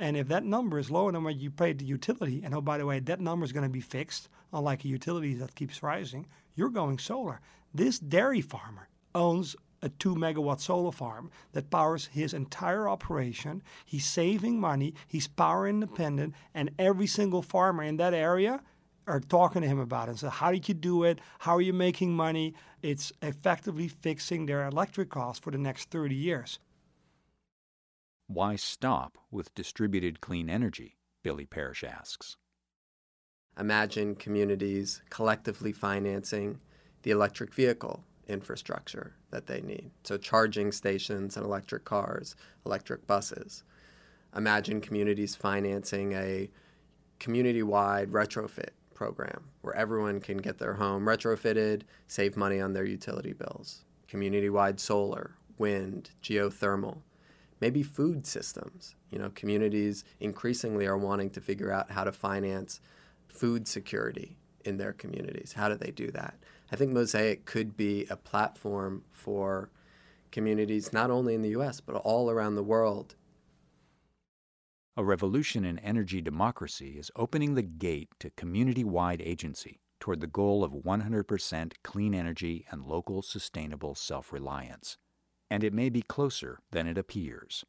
and 0.00 0.16
if 0.16 0.28
that 0.28 0.44
number 0.44 0.78
is 0.78 0.90
lower 0.90 1.12
than 1.12 1.22
what 1.22 1.36
you 1.36 1.50
paid 1.50 1.78
the 1.78 1.84
utility, 1.84 2.40
and 2.42 2.54
oh, 2.54 2.62
by 2.62 2.78
the 2.78 2.86
way, 2.86 3.00
that 3.00 3.20
number 3.20 3.44
is 3.44 3.52
going 3.52 3.66
to 3.66 3.72
be 3.72 3.82
fixed, 3.82 4.30
unlike 4.52 4.84
a 4.84 4.88
utility 4.88 5.34
that 5.34 5.54
keeps 5.54 5.82
rising, 5.82 6.26
you're 6.56 6.70
going 6.70 6.98
solar. 6.98 7.40
This 7.74 7.98
dairy 7.98 8.40
farmer 8.40 8.88
owns 9.14 9.54
a 9.82 9.90
two 9.90 10.14
megawatt 10.14 10.60
solar 10.60 10.90
farm 10.90 11.30
that 11.52 11.70
powers 11.70 12.06
his 12.06 12.32
entire 12.32 12.88
operation. 12.88 13.62
He's 13.84 14.06
saving 14.06 14.58
money, 14.58 14.94
he's 15.06 15.28
power 15.28 15.68
independent, 15.68 16.34
and 16.54 16.70
every 16.78 17.06
single 17.06 17.42
farmer 17.42 17.82
in 17.82 17.98
that 17.98 18.14
area 18.14 18.62
are 19.06 19.20
talking 19.20 19.62
to 19.62 19.68
him 19.68 19.78
about 19.78 20.08
it. 20.08 20.18
So, 20.18 20.30
how 20.30 20.50
did 20.50 20.68
you 20.68 20.74
do 20.74 21.04
it? 21.04 21.20
How 21.40 21.56
are 21.56 21.60
you 21.60 21.72
making 21.72 22.14
money? 22.14 22.54
It's 22.82 23.12
effectively 23.20 23.88
fixing 23.88 24.46
their 24.46 24.66
electric 24.66 25.10
costs 25.10 25.42
for 25.42 25.50
the 25.50 25.58
next 25.58 25.90
30 25.90 26.14
years. 26.14 26.58
Why 28.32 28.54
stop 28.54 29.18
with 29.32 29.52
distributed 29.56 30.20
clean 30.20 30.48
energy? 30.48 30.98
Billy 31.24 31.46
Parish 31.46 31.82
asks. 31.82 32.36
Imagine 33.58 34.14
communities 34.14 35.02
collectively 35.10 35.72
financing 35.72 36.60
the 37.02 37.10
electric 37.10 37.52
vehicle 37.52 38.04
infrastructure 38.28 39.16
that 39.32 39.48
they 39.48 39.62
need. 39.62 39.90
So, 40.04 40.16
charging 40.16 40.70
stations 40.70 41.36
and 41.36 41.44
electric 41.44 41.84
cars, 41.84 42.36
electric 42.64 43.04
buses. 43.08 43.64
Imagine 44.36 44.80
communities 44.80 45.34
financing 45.34 46.12
a 46.12 46.48
community 47.18 47.64
wide 47.64 48.10
retrofit 48.10 48.70
program 48.94 49.46
where 49.62 49.74
everyone 49.74 50.20
can 50.20 50.38
get 50.38 50.58
their 50.58 50.74
home 50.74 51.04
retrofitted, 51.04 51.82
save 52.06 52.36
money 52.36 52.60
on 52.60 52.74
their 52.74 52.86
utility 52.86 53.32
bills. 53.32 53.84
Community 54.06 54.48
wide 54.48 54.78
solar, 54.78 55.32
wind, 55.58 56.10
geothermal 56.22 56.98
maybe 57.60 57.82
food 57.82 58.26
systems. 58.26 58.94
You 59.10 59.18
know, 59.18 59.30
communities 59.34 60.04
increasingly 60.18 60.86
are 60.86 60.98
wanting 60.98 61.30
to 61.30 61.40
figure 61.40 61.70
out 61.72 61.90
how 61.90 62.04
to 62.04 62.12
finance 62.12 62.80
food 63.28 63.68
security 63.68 64.36
in 64.64 64.76
their 64.76 64.92
communities. 64.92 65.52
How 65.54 65.68
do 65.68 65.76
they 65.76 65.90
do 65.90 66.10
that? 66.12 66.34
I 66.72 66.76
think 66.76 66.92
Mosaic 66.92 67.44
could 67.44 67.76
be 67.76 68.06
a 68.10 68.16
platform 68.16 69.04
for 69.10 69.70
communities 70.30 70.92
not 70.92 71.10
only 71.10 71.34
in 71.34 71.42
the 71.42 71.50
US, 71.50 71.80
but 71.80 71.96
all 71.96 72.30
around 72.30 72.54
the 72.54 72.62
world. 72.62 73.16
A 74.96 75.04
revolution 75.04 75.64
in 75.64 75.78
energy 75.78 76.20
democracy 76.20 76.98
is 76.98 77.10
opening 77.16 77.54
the 77.54 77.62
gate 77.62 78.10
to 78.20 78.30
community 78.30 78.84
wide 78.84 79.22
agency 79.22 79.80
toward 79.98 80.20
the 80.20 80.26
goal 80.26 80.64
of 80.64 80.72
100% 80.72 81.72
clean 81.82 82.14
energy 82.14 82.66
and 82.70 82.84
local 82.84 83.22
sustainable 83.22 83.94
self 83.94 84.32
reliance 84.32 84.98
and 85.50 85.64
it 85.64 85.74
may 85.74 85.88
be 85.88 86.02
closer 86.02 86.60
than 86.70 86.86
it 86.86 86.96
appears. 86.96 87.64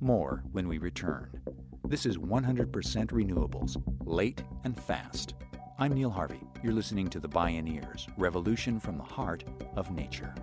More 0.00 0.42
when 0.52 0.68
we 0.68 0.78
return. 0.78 1.40
This 1.86 2.04
is 2.04 2.18
100% 2.18 2.70
Renewables, 2.70 3.80
late 4.04 4.42
and 4.64 4.78
fast. 4.78 5.34
I'm 5.78 5.92
Neil 5.92 6.10
Harvey. 6.10 6.40
You're 6.62 6.72
listening 6.72 7.08
to 7.10 7.20
The 7.20 7.28
Bioneers 7.28 8.08
Revolution 8.16 8.80
from 8.80 8.96
the 8.96 9.04
Heart 9.04 9.44
of 9.76 9.90
Nature. 9.90 10.34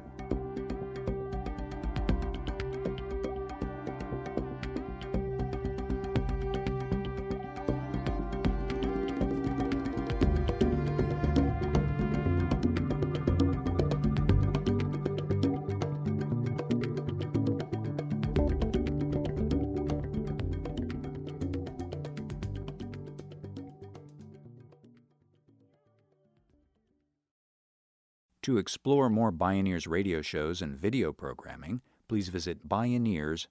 Explore 28.62 29.10
more 29.10 29.34
Bioneers 29.34 29.90
radio 29.90 30.22
shows 30.22 30.62
and 30.62 30.78
video 30.78 31.12
programming, 31.12 31.82
please 32.08 32.30
visit 32.30 32.70
bioneers.org. 32.70 33.48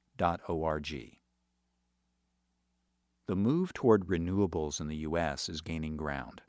The 3.26 3.36
move 3.36 3.72
toward 3.72 4.06
renewables 4.06 4.80
in 4.80 4.88
the 4.88 4.96
U.S. 4.96 5.48
is 5.48 5.60
gaining 5.60 5.96
ground. 5.96 6.42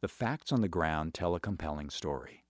The 0.00 0.08
facts 0.08 0.50
on 0.50 0.62
the 0.62 0.68
ground 0.68 1.14
tell 1.14 1.34
a 1.34 1.40
compelling 1.40 1.90
story. 1.90 2.44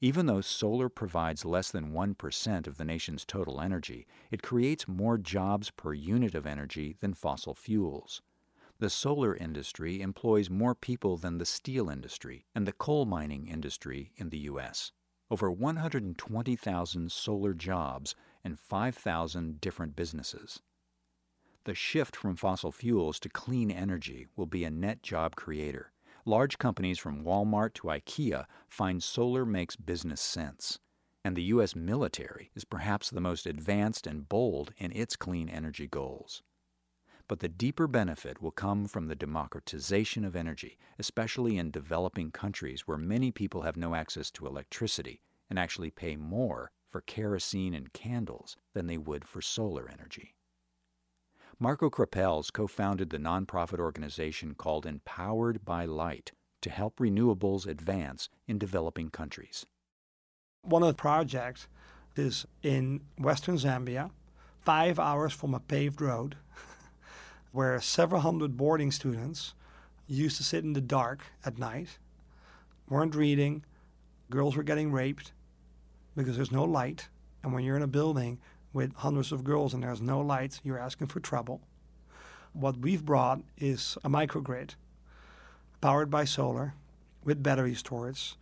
Even 0.00 0.26
though 0.26 0.40
solar 0.40 0.88
provides 0.88 1.44
less 1.44 1.70
than 1.70 1.92
1% 1.92 2.66
of 2.66 2.76
the 2.76 2.84
nation's 2.84 3.24
total 3.24 3.60
energy, 3.60 4.06
it 4.30 4.42
creates 4.42 4.88
more 4.88 5.18
jobs 5.18 5.70
per 5.70 5.94
unit 5.94 6.34
of 6.34 6.46
energy 6.46 6.96
than 7.00 7.14
fossil 7.14 7.54
fuels. 7.54 8.22
The 8.78 8.90
solar 8.90 9.34
industry 9.34 10.02
employs 10.02 10.50
more 10.50 10.74
people 10.74 11.16
than 11.16 11.38
the 11.38 11.46
steel 11.46 11.88
industry 11.88 12.44
and 12.54 12.66
the 12.66 12.74
coal 12.74 13.06
mining 13.06 13.46
industry 13.46 14.12
in 14.16 14.28
the 14.28 14.40
U.S. 14.50 14.92
Over 15.30 15.50
120,000 15.50 17.10
solar 17.10 17.54
jobs 17.54 18.14
and 18.44 18.58
5,000 18.58 19.62
different 19.62 19.96
businesses. 19.96 20.60
The 21.64 21.74
shift 21.74 22.14
from 22.14 22.36
fossil 22.36 22.70
fuels 22.70 23.18
to 23.20 23.30
clean 23.30 23.70
energy 23.70 24.26
will 24.36 24.46
be 24.46 24.62
a 24.64 24.70
net 24.70 25.02
job 25.02 25.36
creator. 25.36 25.92
Large 26.26 26.58
companies 26.58 26.98
from 26.98 27.24
Walmart 27.24 27.72
to 27.74 27.88
IKEA 27.88 28.44
find 28.68 29.02
solar 29.02 29.46
makes 29.46 29.76
business 29.76 30.20
sense. 30.20 30.78
And 31.24 31.34
the 31.34 31.44
U.S. 31.44 31.74
military 31.74 32.50
is 32.54 32.66
perhaps 32.66 33.08
the 33.08 33.22
most 33.22 33.46
advanced 33.46 34.06
and 34.06 34.28
bold 34.28 34.74
in 34.76 34.92
its 34.92 35.16
clean 35.16 35.48
energy 35.48 35.86
goals 35.86 36.42
but 37.28 37.40
the 37.40 37.48
deeper 37.48 37.86
benefit 37.86 38.40
will 38.40 38.50
come 38.50 38.86
from 38.86 39.08
the 39.08 39.16
democratization 39.16 40.24
of 40.24 40.36
energy, 40.36 40.78
especially 40.98 41.58
in 41.58 41.70
developing 41.70 42.30
countries 42.30 42.86
where 42.86 42.98
many 42.98 43.30
people 43.30 43.62
have 43.62 43.76
no 43.76 43.94
access 43.94 44.30
to 44.30 44.46
electricity 44.46 45.20
and 45.50 45.58
actually 45.58 45.90
pay 45.90 46.16
more 46.16 46.70
for 46.90 47.00
kerosene 47.00 47.74
and 47.74 47.92
candles 47.92 48.56
than 48.74 48.86
they 48.86 48.98
would 48.98 49.24
for 49.24 49.40
solar 49.40 49.88
energy. 49.88 50.34
Marco 51.58 51.88
Krapels 51.88 52.52
co 52.52 52.66
founded 52.66 53.10
the 53.10 53.18
nonprofit 53.18 53.78
organization 53.78 54.54
called 54.54 54.84
Empowered 54.84 55.64
by 55.64 55.84
Light 55.86 56.32
to 56.60 56.70
help 56.70 56.98
renewables 56.98 57.66
advance 57.66 58.28
in 58.46 58.58
developing 58.58 59.08
countries. 59.08 59.66
One 60.62 60.82
of 60.82 60.88
the 60.88 60.94
projects 60.94 61.68
is 62.16 62.46
in 62.62 63.02
western 63.18 63.56
Zambia, 63.56 64.10
five 64.62 64.98
hours 64.98 65.32
from 65.32 65.54
a 65.54 65.60
paved 65.60 66.00
road, 66.00 66.36
where 67.56 67.80
several 67.80 68.20
hundred 68.20 68.54
boarding 68.54 68.92
students 68.92 69.54
used 70.06 70.36
to 70.36 70.44
sit 70.44 70.62
in 70.62 70.74
the 70.74 70.80
dark 70.80 71.24
at 71.42 71.56
night, 71.56 71.96
weren't 72.86 73.14
reading, 73.14 73.64
girls 74.28 74.54
were 74.54 74.62
getting 74.62 74.92
raped 74.92 75.32
because 76.14 76.36
there's 76.36 76.52
no 76.52 76.64
light. 76.64 77.08
And 77.42 77.54
when 77.54 77.64
you're 77.64 77.78
in 77.78 77.82
a 77.82 77.86
building 77.86 78.40
with 78.74 78.94
hundreds 78.96 79.32
of 79.32 79.42
girls 79.42 79.72
and 79.72 79.82
there's 79.82 80.02
no 80.02 80.20
lights, 80.20 80.60
you're 80.64 80.78
asking 80.78 81.06
for 81.06 81.18
trouble. 81.18 81.62
What 82.52 82.76
we've 82.76 83.06
brought 83.06 83.40
is 83.56 83.96
a 84.04 84.10
microgrid 84.10 84.74
powered 85.80 86.10
by 86.10 86.26
solar 86.26 86.74
with 87.24 87.42
battery 87.42 87.74
storage, 87.74 88.34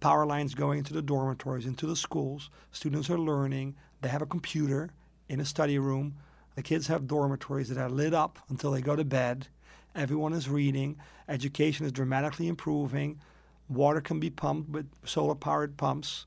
power 0.00 0.26
lines 0.26 0.56
going 0.56 0.78
into 0.78 0.92
the 0.92 1.02
dormitories, 1.02 1.66
into 1.66 1.86
the 1.86 1.94
schools. 1.94 2.50
Students 2.72 3.08
are 3.10 3.18
learning. 3.18 3.76
They 4.00 4.08
have 4.08 4.22
a 4.22 4.26
computer 4.26 4.90
in 5.28 5.38
a 5.38 5.44
study 5.44 5.78
room. 5.78 6.16
The 6.56 6.62
kids 6.62 6.86
have 6.86 7.06
dormitories 7.06 7.68
that 7.68 7.78
are 7.78 7.90
lit 7.90 8.14
up 8.14 8.38
until 8.48 8.70
they 8.70 8.80
go 8.80 8.96
to 8.96 9.04
bed. 9.04 9.48
Everyone 9.94 10.32
is 10.32 10.48
reading. 10.48 10.96
Education 11.28 11.84
is 11.84 11.92
dramatically 11.92 12.48
improving. 12.48 13.20
Water 13.68 14.00
can 14.00 14.18
be 14.18 14.30
pumped 14.30 14.70
with 14.70 14.90
solar 15.04 15.34
powered 15.34 15.76
pumps. 15.76 16.24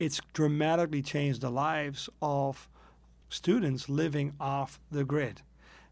It's 0.00 0.20
dramatically 0.32 1.00
changed 1.00 1.40
the 1.40 1.50
lives 1.50 2.10
of 2.20 2.68
students 3.28 3.88
living 3.88 4.34
off 4.40 4.80
the 4.90 5.04
grid. 5.04 5.42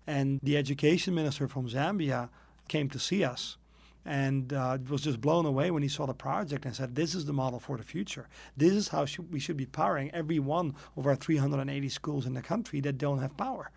And 0.04 0.40
the 0.42 0.56
education 0.56 1.14
minister 1.14 1.46
from 1.46 1.68
Zambia 1.68 2.28
came 2.66 2.90
to 2.90 2.98
see 2.98 3.22
us 3.22 3.56
and 4.06 4.52
uh, 4.52 4.78
was 4.88 5.02
just 5.02 5.20
blown 5.20 5.44
away 5.44 5.70
when 5.70 5.82
he 5.82 5.88
saw 5.88 6.06
the 6.06 6.14
project 6.14 6.64
and 6.64 6.74
said, 6.74 6.94
This 6.94 7.14
is 7.14 7.24
the 7.24 7.32
model 7.32 7.58
for 7.58 7.76
the 7.76 7.82
future. 7.82 8.28
This 8.56 8.72
is 8.72 8.88
how 8.88 9.04
sh- 9.04 9.18
we 9.30 9.40
should 9.40 9.56
be 9.56 9.66
powering 9.66 10.10
every 10.12 10.38
one 10.38 10.74
of 10.96 11.06
our 11.06 11.16
380 11.16 11.88
schools 11.88 12.26
in 12.26 12.34
the 12.34 12.42
country 12.42 12.80
that 12.80 12.98
don't 12.98 13.18
have 13.18 13.36
power. 13.36 13.70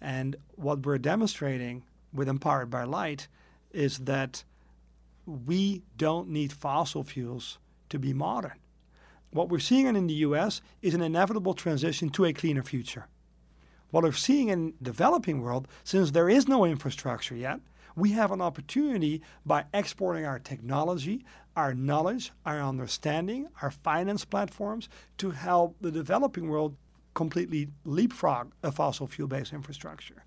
And 0.00 0.36
what 0.56 0.84
we're 0.84 0.98
demonstrating 0.98 1.84
with 2.12 2.28
Empowered 2.28 2.70
by 2.70 2.84
Light 2.84 3.28
is 3.72 3.98
that 4.00 4.44
we 5.24 5.82
don't 5.96 6.28
need 6.28 6.52
fossil 6.52 7.02
fuels 7.02 7.58
to 7.88 7.98
be 7.98 8.12
modern 8.12 8.58
what 9.36 9.48
we're 9.48 9.58
seeing 9.58 9.86
in 9.86 10.06
the 10.06 10.14
US 10.14 10.60
is 10.82 10.94
an 10.94 11.02
inevitable 11.02 11.54
transition 11.54 12.08
to 12.10 12.24
a 12.24 12.32
cleaner 12.32 12.62
future. 12.62 13.06
What 13.90 14.02
we're 14.02 14.12
seeing 14.12 14.48
in 14.48 14.74
the 14.80 14.90
developing 14.90 15.42
world, 15.42 15.68
since 15.84 16.10
there 16.10 16.28
is 16.28 16.48
no 16.48 16.64
infrastructure 16.64 17.36
yet, 17.36 17.60
we 17.96 18.12
have 18.12 18.30
an 18.30 18.40
opportunity 18.40 19.22
by 19.44 19.64
exporting 19.74 20.24
our 20.24 20.38
technology, 20.38 21.24
our 21.56 21.74
knowledge, 21.74 22.32
our 22.44 22.60
understanding, 22.60 23.48
our 23.62 23.70
finance 23.70 24.24
platforms 24.24 24.88
to 25.18 25.30
help 25.30 25.76
the 25.80 25.90
developing 25.90 26.48
world 26.48 26.76
completely 27.14 27.68
leapfrog 27.84 28.52
a 28.62 28.70
fossil 28.70 29.06
fuel 29.06 29.28
based 29.28 29.52
infrastructure. 29.52 30.24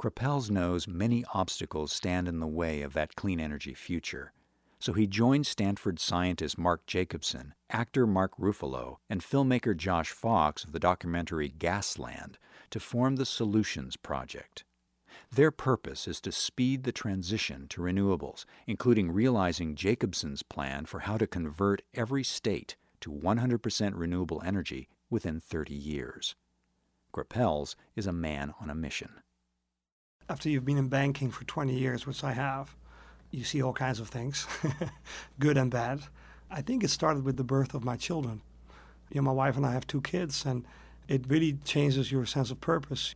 Krapels 0.00 0.50
knows 0.50 0.86
many 0.86 1.24
obstacles 1.32 1.92
stand 1.92 2.28
in 2.28 2.40
the 2.40 2.46
way 2.46 2.82
of 2.82 2.92
that 2.92 3.16
clean 3.16 3.40
energy 3.40 3.74
future 3.74 4.32
so 4.80 4.92
he 4.92 5.06
joined 5.06 5.46
Stanford 5.46 5.98
scientist 5.98 6.56
Mark 6.56 6.86
Jacobson, 6.86 7.54
actor 7.70 8.06
Mark 8.06 8.36
Ruffalo, 8.38 8.98
and 9.10 9.20
filmmaker 9.20 9.76
Josh 9.76 10.10
Fox 10.10 10.62
of 10.64 10.72
the 10.72 10.78
documentary 10.78 11.50
Gasland 11.50 12.36
to 12.70 12.78
form 12.78 13.16
the 13.16 13.26
Solutions 13.26 13.96
Project. 13.96 14.64
Their 15.30 15.50
purpose 15.50 16.08
is 16.08 16.20
to 16.22 16.32
speed 16.32 16.84
the 16.84 16.92
transition 16.92 17.66
to 17.68 17.82
renewables, 17.82 18.46
including 18.66 19.10
realizing 19.12 19.74
Jacobson's 19.74 20.42
plan 20.42 20.86
for 20.86 21.00
how 21.00 21.18
to 21.18 21.26
convert 21.26 21.82
every 21.94 22.24
state 22.24 22.76
to 23.00 23.10
100% 23.10 23.92
renewable 23.94 24.42
energy 24.44 24.88
within 25.10 25.38
30 25.38 25.74
years. 25.74 26.34
Krapels 27.12 27.74
is 27.94 28.06
a 28.06 28.12
man 28.12 28.54
on 28.60 28.70
a 28.70 28.74
mission. 28.74 29.20
After 30.28 30.48
you've 30.48 30.64
been 30.64 30.78
in 30.78 30.88
banking 30.88 31.30
for 31.30 31.44
20 31.44 31.74
years, 31.74 32.06
which 32.06 32.24
I 32.24 32.32
have, 32.32 32.74
you 33.30 33.44
see 33.44 33.62
all 33.62 33.72
kinds 33.72 34.00
of 34.00 34.08
things, 34.08 34.46
good 35.38 35.56
and 35.56 35.70
bad. 35.70 36.00
I 36.50 36.62
think 36.62 36.82
it 36.82 36.88
started 36.88 37.24
with 37.24 37.36
the 37.36 37.44
birth 37.44 37.74
of 37.74 37.84
my 37.84 37.96
children. 37.96 38.40
You 39.10 39.20
know, 39.20 39.26
my 39.26 39.32
wife 39.32 39.56
and 39.56 39.66
I 39.66 39.72
have 39.72 39.86
two 39.86 40.00
kids, 40.00 40.44
and 40.44 40.64
it 41.06 41.26
really 41.28 41.58
changes 41.64 42.10
your 42.10 42.26
sense 42.26 42.50
of 42.50 42.60
purpose. 42.60 43.14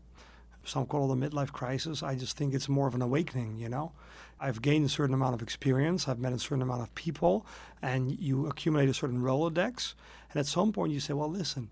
Some 0.65 0.87
call 0.87 1.11
it 1.11 1.17
a 1.17 1.31
midlife 1.31 1.53
crisis. 1.53 2.03
I 2.03 2.15
just 2.15 2.37
think 2.37 2.55
it's 2.55 2.69
more 2.69 2.87
of 2.87 2.95
an 2.95 3.03
awakening, 3.03 3.57
you 3.57 3.69
know? 3.69 3.93
I've 4.41 4.61
gained 4.61 4.85
a 4.85 4.89
certain 4.89 5.15
amount 5.15 5.35
of 5.35 5.43
experience, 5.43 6.09
I've 6.09 6.19
met 6.19 6.33
a 6.33 6.39
certain 6.39 6.63
amount 6.63 6.83
of 6.83 6.93
people, 6.97 7.47
and 7.81 8.19
you 8.19 8.49
accumulate 8.49 8.89
a 8.89 8.95
certain 8.95 9.23
Rolodex. 9.23 9.95
And 10.31 10.41
at 10.41 10.47
some 10.47 10.73
point, 10.73 10.93
you 10.93 10.99
say, 10.99 11.13
well, 11.13 11.31
listen, 11.31 11.71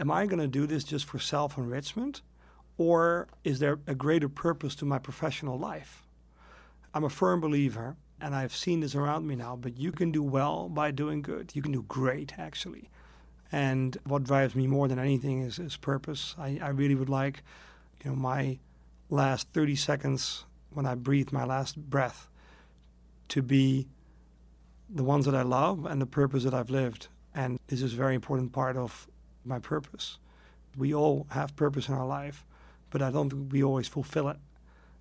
am 0.00 0.10
I 0.10 0.24
going 0.26 0.40
to 0.40 0.46
do 0.46 0.66
this 0.66 0.82
just 0.84 1.04
for 1.04 1.18
self 1.18 1.58
enrichment? 1.58 2.22
Or 2.78 3.28
is 3.44 3.58
there 3.58 3.78
a 3.86 3.94
greater 3.94 4.28
purpose 4.28 4.74
to 4.76 4.84
my 4.84 4.98
professional 4.98 5.58
life? 5.58 6.02
I'm 6.94 7.04
a 7.04 7.10
firm 7.10 7.40
believer, 7.40 7.96
and 8.20 8.34
I've 8.34 8.56
seen 8.56 8.80
this 8.80 8.94
around 8.94 9.26
me 9.26 9.34
now, 9.34 9.56
but 9.56 9.78
you 9.78 9.92
can 9.92 10.10
do 10.10 10.22
well 10.22 10.68
by 10.68 10.90
doing 10.90 11.20
good. 11.20 11.52
You 11.54 11.62
can 11.62 11.72
do 11.72 11.82
great, 11.82 12.38
actually. 12.38 12.88
And 13.52 13.96
what 14.04 14.24
drives 14.24 14.54
me 14.54 14.66
more 14.66 14.88
than 14.88 14.98
anything 14.98 15.42
is, 15.42 15.58
is 15.58 15.76
purpose. 15.76 16.34
I, 16.38 16.58
I 16.62 16.68
really 16.68 16.94
would 16.94 17.08
like, 17.08 17.42
you 18.06 18.12
know, 18.12 18.16
my 18.16 18.58
last 19.10 19.48
30 19.52 19.76
seconds 19.76 20.44
when 20.70 20.86
I 20.86 20.94
breathe 20.94 21.32
my 21.32 21.44
last 21.44 21.76
breath 21.76 22.28
to 23.28 23.42
be 23.42 23.88
the 24.88 25.04
ones 25.04 25.24
that 25.26 25.34
I 25.34 25.42
love 25.42 25.84
and 25.84 26.00
the 26.00 26.06
purpose 26.06 26.44
that 26.44 26.54
I've 26.54 26.70
lived. 26.70 27.08
And 27.34 27.58
this 27.66 27.82
is 27.82 27.92
a 27.92 27.96
very 27.96 28.14
important 28.14 28.52
part 28.52 28.76
of 28.76 29.08
my 29.44 29.58
purpose. 29.58 30.18
We 30.76 30.94
all 30.94 31.26
have 31.30 31.56
purpose 31.56 31.88
in 31.88 31.94
our 31.94 32.06
life, 32.06 32.46
but 32.90 33.02
I 33.02 33.10
don't 33.10 33.30
think 33.30 33.52
we 33.52 33.62
always 33.62 33.88
fulfill 33.88 34.28
it. 34.28 34.38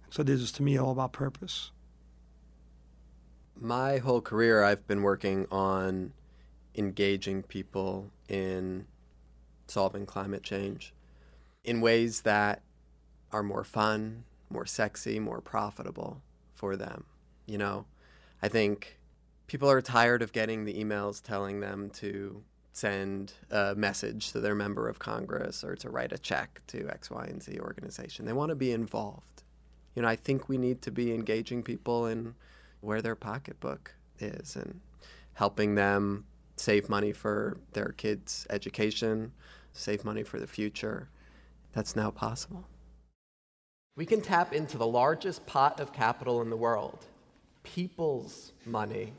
So 0.09 0.23
this 0.23 0.41
is 0.41 0.51
to 0.53 0.63
me 0.63 0.77
all 0.77 0.91
about 0.91 1.13
purpose 1.13 1.71
my 3.59 3.97
whole 3.97 4.21
career, 4.21 4.63
I've 4.63 4.85
been 4.87 5.01
working 5.01 5.47
on 5.51 6.13
engaging 6.75 7.43
people 7.43 8.11
in 8.27 8.85
solving 9.67 10.05
climate 10.05 10.43
change 10.43 10.93
in 11.63 11.81
ways 11.81 12.21
that 12.21 12.61
are 13.35 13.43
more 13.43 13.65
fun, 13.65 14.23
more 14.49 14.65
sexy, 14.65 15.19
more 15.19 15.41
profitable 15.41 16.21
for 16.53 16.77
them. 16.77 17.03
You 17.45 17.57
know, 17.57 17.85
I 18.41 18.47
think 18.47 18.97
people 19.47 19.69
are 19.69 19.81
tired 19.81 20.21
of 20.21 20.31
getting 20.31 20.63
the 20.63 20.73
emails 20.73 21.21
telling 21.21 21.59
them 21.59 21.89
to 21.95 22.43
send 22.71 23.33
a 23.51 23.75
message 23.75 24.31
to 24.31 24.39
their 24.39 24.55
member 24.55 24.87
of 24.87 24.99
Congress 24.99 25.65
or 25.65 25.75
to 25.75 25.89
write 25.89 26.13
a 26.13 26.17
check 26.17 26.61
to 26.67 26.87
X, 26.87 27.11
Y, 27.11 27.25
and 27.25 27.43
Z 27.43 27.59
organization. 27.59 28.25
They 28.25 28.31
want 28.31 28.51
to 28.51 28.55
be 28.55 28.71
involved. 28.71 29.43
You 29.95 30.03
know, 30.03 30.07
I 30.07 30.15
think 30.15 30.47
we 30.47 30.57
need 30.57 30.81
to 30.83 30.91
be 30.91 31.13
engaging 31.13 31.61
people 31.61 32.05
in 32.05 32.35
where 32.79 33.01
their 33.01 33.15
pocketbook 33.15 33.95
is 34.17 34.55
and 34.55 34.79
helping 35.33 35.75
them 35.75 36.23
save 36.55 36.87
money 36.87 37.11
for 37.11 37.57
their 37.73 37.89
kids' 37.89 38.47
education, 38.49 39.33
save 39.73 40.05
money 40.05 40.23
for 40.23 40.39
the 40.39 40.47
future. 40.47 41.09
That's 41.73 41.97
now 41.97 42.11
possible. 42.11 42.65
We 43.95 44.05
can 44.05 44.21
tap 44.21 44.53
into 44.53 44.77
the 44.77 44.87
largest 44.87 45.45
pot 45.45 45.79
of 45.79 45.93
capital 45.93 46.41
in 46.41 46.49
the 46.49 46.57
world, 46.57 47.05
people's 47.63 48.51
money, 48.65 49.13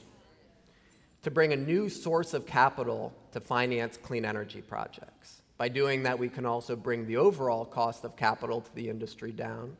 to 1.22 1.30
bring 1.30 1.52
a 1.52 1.56
new 1.56 1.88
source 1.88 2.34
of 2.34 2.46
capital 2.46 3.14
to 3.32 3.40
finance 3.40 3.96
clean 3.96 4.24
energy 4.24 4.60
projects. 4.60 5.42
By 5.56 5.68
doing 5.68 6.02
that, 6.02 6.18
we 6.18 6.28
can 6.28 6.44
also 6.44 6.76
bring 6.76 7.06
the 7.06 7.16
overall 7.16 7.64
cost 7.64 8.04
of 8.04 8.16
capital 8.16 8.60
to 8.60 8.74
the 8.74 8.90
industry 8.90 9.32
down 9.32 9.76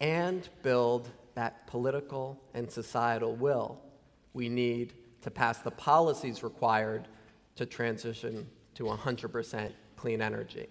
and 0.00 0.48
build 0.62 1.08
that 1.34 1.66
political 1.66 2.38
and 2.52 2.70
societal 2.70 3.34
will 3.34 3.80
we 4.32 4.48
need 4.48 4.92
to 5.22 5.30
pass 5.30 5.58
the 5.58 5.70
policies 5.70 6.42
required 6.42 7.08
to 7.56 7.66
transition 7.66 8.46
to 8.74 8.84
100% 8.84 9.72
clean 9.96 10.22
energy. 10.22 10.68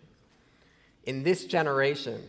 In 1.03 1.23
this 1.23 1.45
generation, 1.45 2.21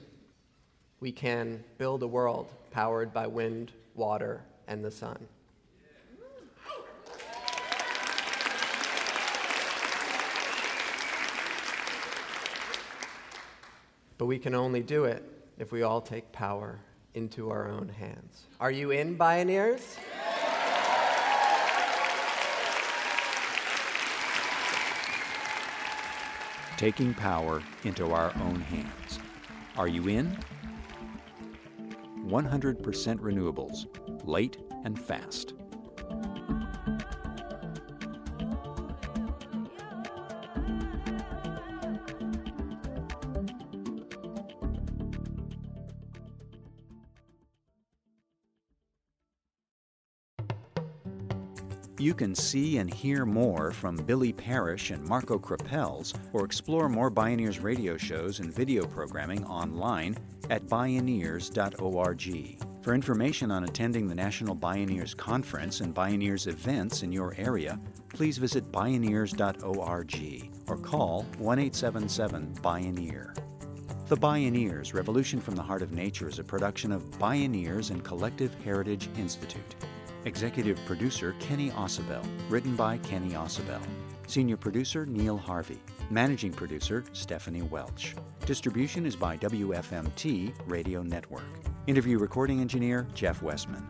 we 1.00 1.12
can 1.12 1.62
build 1.78 2.02
a 2.02 2.06
world 2.06 2.52
powered 2.70 3.12
by 3.12 3.26
wind, 3.26 3.72
water, 3.94 4.42
and 4.66 4.84
the 4.84 4.90
sun. 4.90 5.28
But 14.16 14.26
we 14.26 14.38
can 14.38 14.54
only 14.54 14.82
do 14.82 15.04
it 15.04 15.22
if 15.58 15.70
we 15.70 15.82
all 15.82 16.00
take 16.00 16.32
power 16.32 16.80
into 17.14 17.50
our 17.50 17.68
own 17.68 17.88
hands. 17.88 18.46
Are 18.60 18.72
you 18.72 18.90
in, 18.90 19.16
Bioneers? 19.16 19.96
taking 26.78 27.12
power 27.12 27.60
into 27.82 28.12
our 28.12 28.32
own 28.40 28.60
hands. 28.60 29.18
Are 29.76 29.88
you 29.88 30.06
in? 30.06 30.38
100% 32.28 32.82
renewables, 33.20 33.86
late 34.26 34.58
and 34.84 34.98
fast. 34.98 35.54
You 52.00 52.14
can 52.14 52.32
see 52.32 52.78
and 52.78 52.92
hear 52.92 53.26
more 53.26 53.72
from 53.72 53.96
Billy 53.96 54.32
Parish 54.32 54.92
and 54.92 55.04
Marco 55.04 55.36
Krapels, 55.36 56.14
or 56.32 56.44
explore 56.44 56.88
more 56.88 57.10
Bioneers 57.10 57.60
radio 57.60 57.96
shows 57.96 58.38
and 58.38 58.54
video 58.54 58.86
programming 58.86 59.44
online 59.46 60.16
at 60.48 60.64
bioneers.org. 60.66 62.62
For 62.82 62.94
information 62.94 63.50
on 63.50 63.64
attending 63.64 64.06
the 64.06 64.14
National 64.14 64.54
Bioneers 64.54 65.16
Conference 65.16 65.80
and 65.80 65.92
Bioneers 65.92 66.46
events 66.46 67.02
in 67.02 67.10
your 67.10 67.34
area, 67.36 67.80
please 68.14 68.38
visit 68.38 68.70
bioneers.org 68.70 70.50
or 70.68 70.76
call 70.76 71.22
1 71.38 71.58
877 71.58 72.54
Bioneer. 72.62 73.36
The 74.06 74.16
Bioneers 74.16 74.94
Revolution 74.94 75.40
from 75.40 75.56
the 75.56 75.62
Heart 75.62 75.82
of 75.82 75.90
Nature 75.90 76.28
is 76.28 76.38
a 76.38 76.44
production 76.44 76.92
of 76.92 77.10
Bioneers 77.18 77.90
and 77.90 78.04
Collective 78.04 78.54
Heritage 78.62 79.08
Institute. 79.18 79.74
Executive 80.28 80.78
producer 80.84 81.34
Kenny 81.40 81.70
Ausubel, 81.70 82.22
written 82.50 82.76
by 82.76 82.98
Kenny 82.98 83.30
Ausubel. 83.30 83.80
Senior 84.26 84.58
producer 84.58 85.06
Neil 85.06 85.38
Harvey. 85.38 85.80
Managing 86.10 86.52
producer 86.52 87.02
Stephanie 87.14 87.62
Welch. 87.62 88.14
Distribution 88.44 89.06
is 89.06 89.16
by 89.16 89.38
WFMT 89.38 90.52
Radio 90.66 91.02
Network. 91.02 91.46
Interview 91.86 92.18
recording 92.18 92.60
engineer 92.60 93.08
Jeff 93.14 93.40
Westman. 93.40 93.82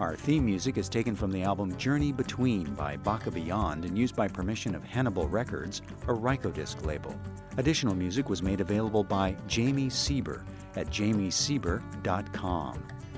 Our 0.00 0.16
theme 0.16 0.44
music 0.44 0.78
is 0.78 0.88
taken 0.88 1.14
from 1.14 1.30
the 1.30 1.44
album 1.44 1.76
Journey 1.76 2.10
Between 2.10 2.74
by 2.74 2.96
Baka 2.96 3.30
Beyond 3.30 3.84
and 3.84 3.96
used 3.96 4.16
by 4.16 4.26
permission 4.26 4.74
of 4.74 4.82
Hannibal 4.82 5.28
Records, 5.28 5.82
a 6.08 6.12
Rykodisc 6.12 6.84
label. 6.84 7.14
Additional 7.56 7.94
music 7.94 8.28
was 8.28 8.42
made 8.42 8.60
available 8.60 9.04
by 9.04 9.36
Jami 9.46 9.86
Sieber 9.86 10.42
at 10.74 10.88
jamisieber.com. 10.88 12.82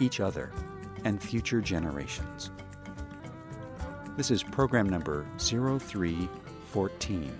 each 0.00 0.20
other, 0.20 0.50
and 1.04 1.22
future 1.22 1.60
generations. 1.60 2.50
This 4.16 4.30
is 4.30 4.42
program 4.42 4.88
number 4.88 5.26
0314. 5.38 7.38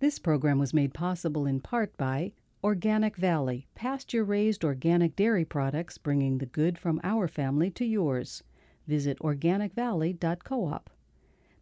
This 0.00 0.20
program 0.20 0.60
was 0.60 0.72
made 0.72 0.94
possible 0.94 1.44
in 1.44 1.60
part 1.60 1.96
by 1.96 2.32
Organic 2.62 3.16
Valley, 3.16 3.66
pasture 3.74 4.24
raised 4.24 4.64
organic 4.64 5.16
dairy 5.16 5.44
products 5.44 5.98
bringing 5.98 6.38
the 6.38 6.46
good 6.46 6.78
from 6.78 7.00
our 7.02 7.26
family 7.26 7.68
to 7.70 7.84
yours. 7.84 8.44
Visit 8.86 9.18
organicvalley.coop. 9.18 10.90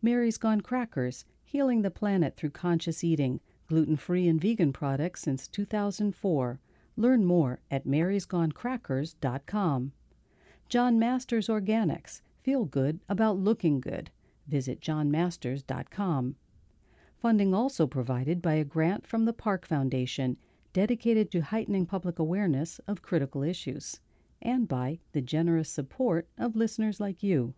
Mary's 0.02 0.36
Gone 0.36 0.60
Crackers, 0.60 1.24
healing 1.46 1.82
the 1.82 1.90
planet 1.90 2.36
through 2.36 2.50
conscious 2.50 3.02
eating, 3.02 3.40
gluten 3.68 3.96
free 3.96 4.28
and 4.28 4.40
vegan 4.40 4.72
products 4.72 5.22
since 5.22 5.48
2004. 5.48 6.60
Learn 6.96 7.24
more 7.24 7.60
at 7.70 7.86
marysgonecrackers.com. 7.86 9.92
John 10.68 10.98
Masters 10.98 11.46
Organics. 11.46 12.22
Feel 12.42 12.64
good 12.64 13.00
about 13.08 13.38
looking 13.38 13.80
good. 13.80 14.10
Visit 14.48 14.80
johnmasters.com. 14.80 16.36
Funding 17.16 17.54
also 17.54 17.86
provided 17.86 18.42
by 18.42 18.54
a 18.54 18.64
grant 18.64 19.06
from 19.06 19.24
the 19.24 19.32
Park 19.32 19.66
Foundation, 19.66 20.36
dedicated 20.72 21.30
to 21.30 21.40
heightening 21.40 21.86
public 21.86 22.18
awareness 22.18 22.80
of 22.86 23.02
critical 23.02 23.42
issues, 23.42 24.00
and 24.42 24.68
by 24.68 24.98
the 25.12 25.22
generous 25.22 25.70
support 25.70 26.28
of 26.36 26.56
listeners 26.56 27.00
like 27.00 27.22
you. 27.22 27.54